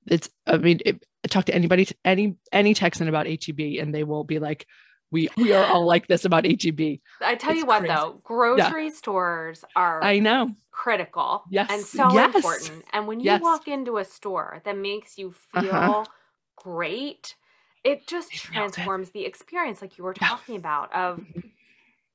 It's 0.07 0.29
I 0.45 0.57
mean, 0.57 0.79
it, 0.85 1.03
talk 1.29 1.45
to 1.45 1.55
anybody, 1.55 1.87
any 2.03 2.35
any 2.51 2.73
Texan 2.73 3.07
about 3.07 3.25
HEB, 3.27 3.79
and 3.81 3.93
they 3.93 4.03
will 4.03 4.23
be 4.23 4.39
like, 4.39 4.67
"We 5.11 5.29
we 5.37 5.53
are 5.53 5.65
all 5.65 5.85
like 5.87 6.07
this 6.07 6.25
about 6.25 6.45
HEB." 6.45 6.99
I 7.21 7.35
tell 7.35 7.51
It's 7.51 7.59
you 7.59 7.65
what, 7.65 7.79
crazy. 7.79 7.93
though, 7.95 8.21
grocery 8.23 8.89
stores 8.91 9.63
are 9.75 10.01
I 10.03 10.19
know. 10.19 10.51
critical 10.71 11.45
Yes, 11.49 11.69
and 11.69 11.85
so 11.85 12.09
yes, 12.11 12.35
important. 12.35 12.85
And 12.93 13.07
when 13.07 13.19
you 13.19 13.25
yes. 13.25 13.41
walk 13.41 13.67
into 13.67 13.97
a 13.97 14.05
store 14.05 14.61
that 14.65 14.77
makes 14.77 15.17
you 15.17 15.31
feel 15.31 15.71
Uh-huh. 15.71 16.05
great, 16.57 17.35
it 17.83 18.07
just 18.07 18.29
They 18.31 18.35
it. 18.35 18.41
transforms 18.41 19.11
the 19.11 19.25
experience, 19.25 19.81
like 19.81 19.97
you 19.97 20.03
were 20.03 20.13
Yeah. 20.21 20.27
talking 20.29 20.55
about, 20.57 20.93
of 20.93 21.21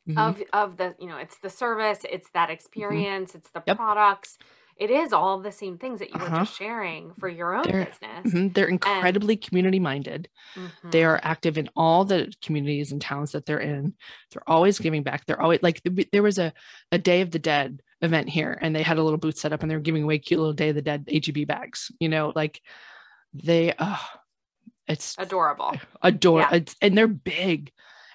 Mhm. 0.09 0.19
of 0.19 0.43
of 0.53 0.77
the 0.79 0.95
you 0.99 1.07
know 1.07 1.19
it's 1.19 1.37
the 1.39 1.51
service 1.51 2.01
it's 2.11 2.31
that 2.31 2.49
experience 2.51 3.35
it's 3.35 3.51
the 3.51 3.61
Mm-hmm. 3.61 3.71
Yep. 3.71 3.77
products 3.77 4.39
it 4.77 4.91
is 4.91 5.13
all 5.13 5.39
the 5.41 5.53
same 5.53 5.77
things 5.77 5.99
that 5.99 6.09
you 6.09 6.19
were 6.19 6.25
Uh-huh. 6.25 6.39
just 6.39 6.57
sharing 6.57 7.13
for 7.15 7.29
your 7.29 7.55
own 7.55 7.65
They're- 7.65 7.85
business 7.85 8.33
Mhm. 8.35 8.55
They're 8.55 8.67
incredibly 8.69 9.37
community 9.37 9.79
minded. 9.79 10.31
They 10.85 11.03
Mhm. 11.03 11.07
are 11.09 11.21
active 11.23 11.59
in 11.59 11.69
all 11.77 12.07
the 12.07 12.33
communities 12.43 12.91
and 12.91 13.01
towns 13.01 13.33
that 13.33 13.45
they're 13.45 13.61
in. 13.61 13.95
They're 14.31 14.49
always 14.49 14.79
giving 14.79 15.03
back. 15.03 15.27
They're 15.27 15.41
always 15.41 15.63
like 15.63 15.83
th- 15.83 16.09
there 16.13 16.23
was 16.23 16.39
a 16.39 16.55
a 16.93 16.97
Day 16.99 17.21
of 17.21 17.31
the 17.31 17.39
Dead 17.39 17.83
event 18.01 18.31
here, 18.31 18.59
and 18.63 18.75
they 18.75 18.83
had 18.83 18.97
a 18.97 19.03
little 19.03 19.19
booth 19.19 19.37
set 19.37 19.53
up, 19.53 19.61
and 19.61 19.71
they 19.71 19.75
were 19.77 19.83
giving 19.83 20.03
away 20.05 20.19
cute 20.19 20.41
little 20.41 20.55
Day 20.55 20.71
of 20.71 20.77
the 20.77 20.81
Dead 20.83 21.05
HEB 21.09 21.45
bags. 21.45 21.93
You 22.01 22.09
know, 22.09 22.33
like 22.35 22.63
they, 23.35 23.75
uh, 23.75 23.99
it's 24.89 25.15
adorable 25.19 25.75
adore, 26.03 26.41
Yeah. 26.41 26.55
it's, 26.55 26.75
and 26.81 26.97
they're 26.97 27.07
big, 27.07 27.71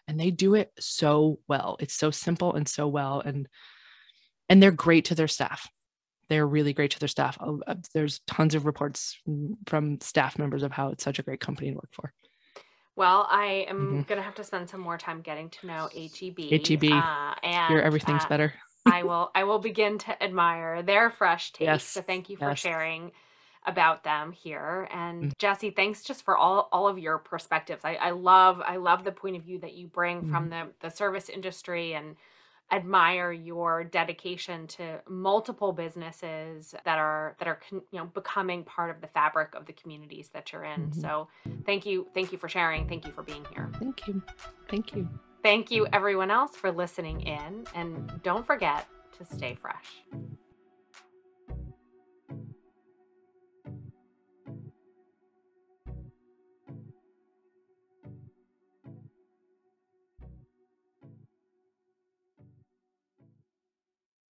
and 0.08 0.20
they 0.20 0.32
do 0.32 0.56
it 0.56 0.72
so 0.80 1.40
well. 1.48 1.78
It's 1.80 1.94
so 1.94 2.12
simple 2.12 2.54
and 2.54 2.68
so 2.68 2.88
well, 2.88 3.22
and 3.22 3.48
and 4.50 4.62
they're 4.62 4.72
great 4.72 5.06
to 5.06 5.16
their 5.16 5.28
staff. 5.28 5.70
They're 6.30 6.48
really 6.48 6.74
great 6.74 6.92
to 6.92 7.00
their 7.00 7.08
staff. 7.08 7.38
Uh, 7.40 7.54
uh, 7.68 7.76
There's 7.94 8.20
tons 8.28 8.56
of 8.56 8.66
reports 8.66 9.18
from- 9.68 10.00
staff 10.02 10.38
members 10.40 10.64
of 10.64 10.72
how 10.72 10.90
it's 10.90 11.04
such 11.04 11.20
a 11.20 11.24
great 11.24 11.40
company 11.40 11.70
to 11.70 11.76
work 11.76 11.90
for. 11.94 12.14
well 12.98 13.28
i 13.30 13.66
am 13.68 13.80
Mhm. 14.04 14.08
gonna 14.08 14.22
have 14.22 14.36
to 14.36 14.44
spend 14.44 14.70
some 14.70 14.80
more 14.80 14.98
time 14.98 15.20
getting 15.22 15.50
to 15.50 15.68
know 15.68 15.90
heb 15.94 16.12
HEB. 16.16 16.92
uh, 16.92 17.36
and 17.44 17.68
Here, 17.74 17.82
everything's 17.82 18.24
uh, 18.24 18.30
better. 18.30 18.54
i 18.86 19.04
will 19.04 19.30
i 19.36 19.44
will 19.44 19.60
begin 19.60 19.98
to 19.98 20.24
admire 20.24 20.82
their 20.82 21.10
fresh 21.10 21.52
taste. 21.58 21.66
Yes, 21.68 21.84
so 21.86 22.02
thank 22.02 22.30
you 22.30 22.38
for 22.38 22.50
yes. 22.50 22.60
sharing 22.60 23.12
about 23.68 24.04
them 24.04 24.32
here 24.32 24.88
Mm. 24.92 24.96
and 24.98 25.34
jessie 25.40 25.72
thanks 25.72 26.04
just 26.04 26.24
for 26.24 26.38
all 26.38 26.70
all 26.72 26.88
of 26.88 26.98
your 27.00 27.18
perspectives 27.18 27.84
i, 27.86 27.96
I 27.96 28.12
love 28.12 28.62
i 28.66 28.76
love 28.78 29.04
the 29.04 29.12
point 29.12 29.36
of 29.36 29.44
view 29.44 29.60
that 29.60 29.74
you 29.74 29.88
bring 29.88 30.22
Mm-hmm. 30.22 30.32
from 30.32 30.50
the 30.50 30.68
the 30.82 30.90
service 30.90 31.30
industry 31.30 31.94
and 31.94 32.16
admire 32.72 33.32
your 33.32 33.84
dedication 33.84 34.66
to 34.66 35.00
multiple 35.08 35.72
businesses 35.72 36.74
that 36.84 36.98
are 36.98 37.36
that 37.40 37.48
are 37.48 37.60
you 37.72 37.84
know 37.94 38.06
becoming 38.06 38.64
part 38.64 38.90
of 38.90 39.02
the 39.02 39.08
fabric 39.08 39.54
of 39.54 39.66
the 39.68 39.74
communities 39.74 40.30
that 40.34 40.52
you're 40.52 40.64
in 40.64 40.90
Mhm. 40.90 40.96
so 41.02 41.28
thank 41.66 41.86
you 41.86 42.08
thank 42.16 42.32
you 42.32 42.38
for 42.40 42.50
sharing 42.50 42.88
thank 42.88 43.06
you 43.06 43.12
for 43.12 43.22
being 43.24 43.46
here 43.54 43.70
Thank 43.80 44.08
you. 44.08 44.22
Thank 44.68 44.96
you. 44.96 45.08
thank 45.44 45.70
you 45.70 45.86
everyone 45.94 46.32
else 46.32 46.56
for 46.56 46.72
listening 46.72 47.22
in 47.22 47.66
and 47.76 48.20
don't 48.24 48.46
forget 48.48 48.88
to 49.20 49.26
stay 49.26 49.54
fresh 49.56 50.02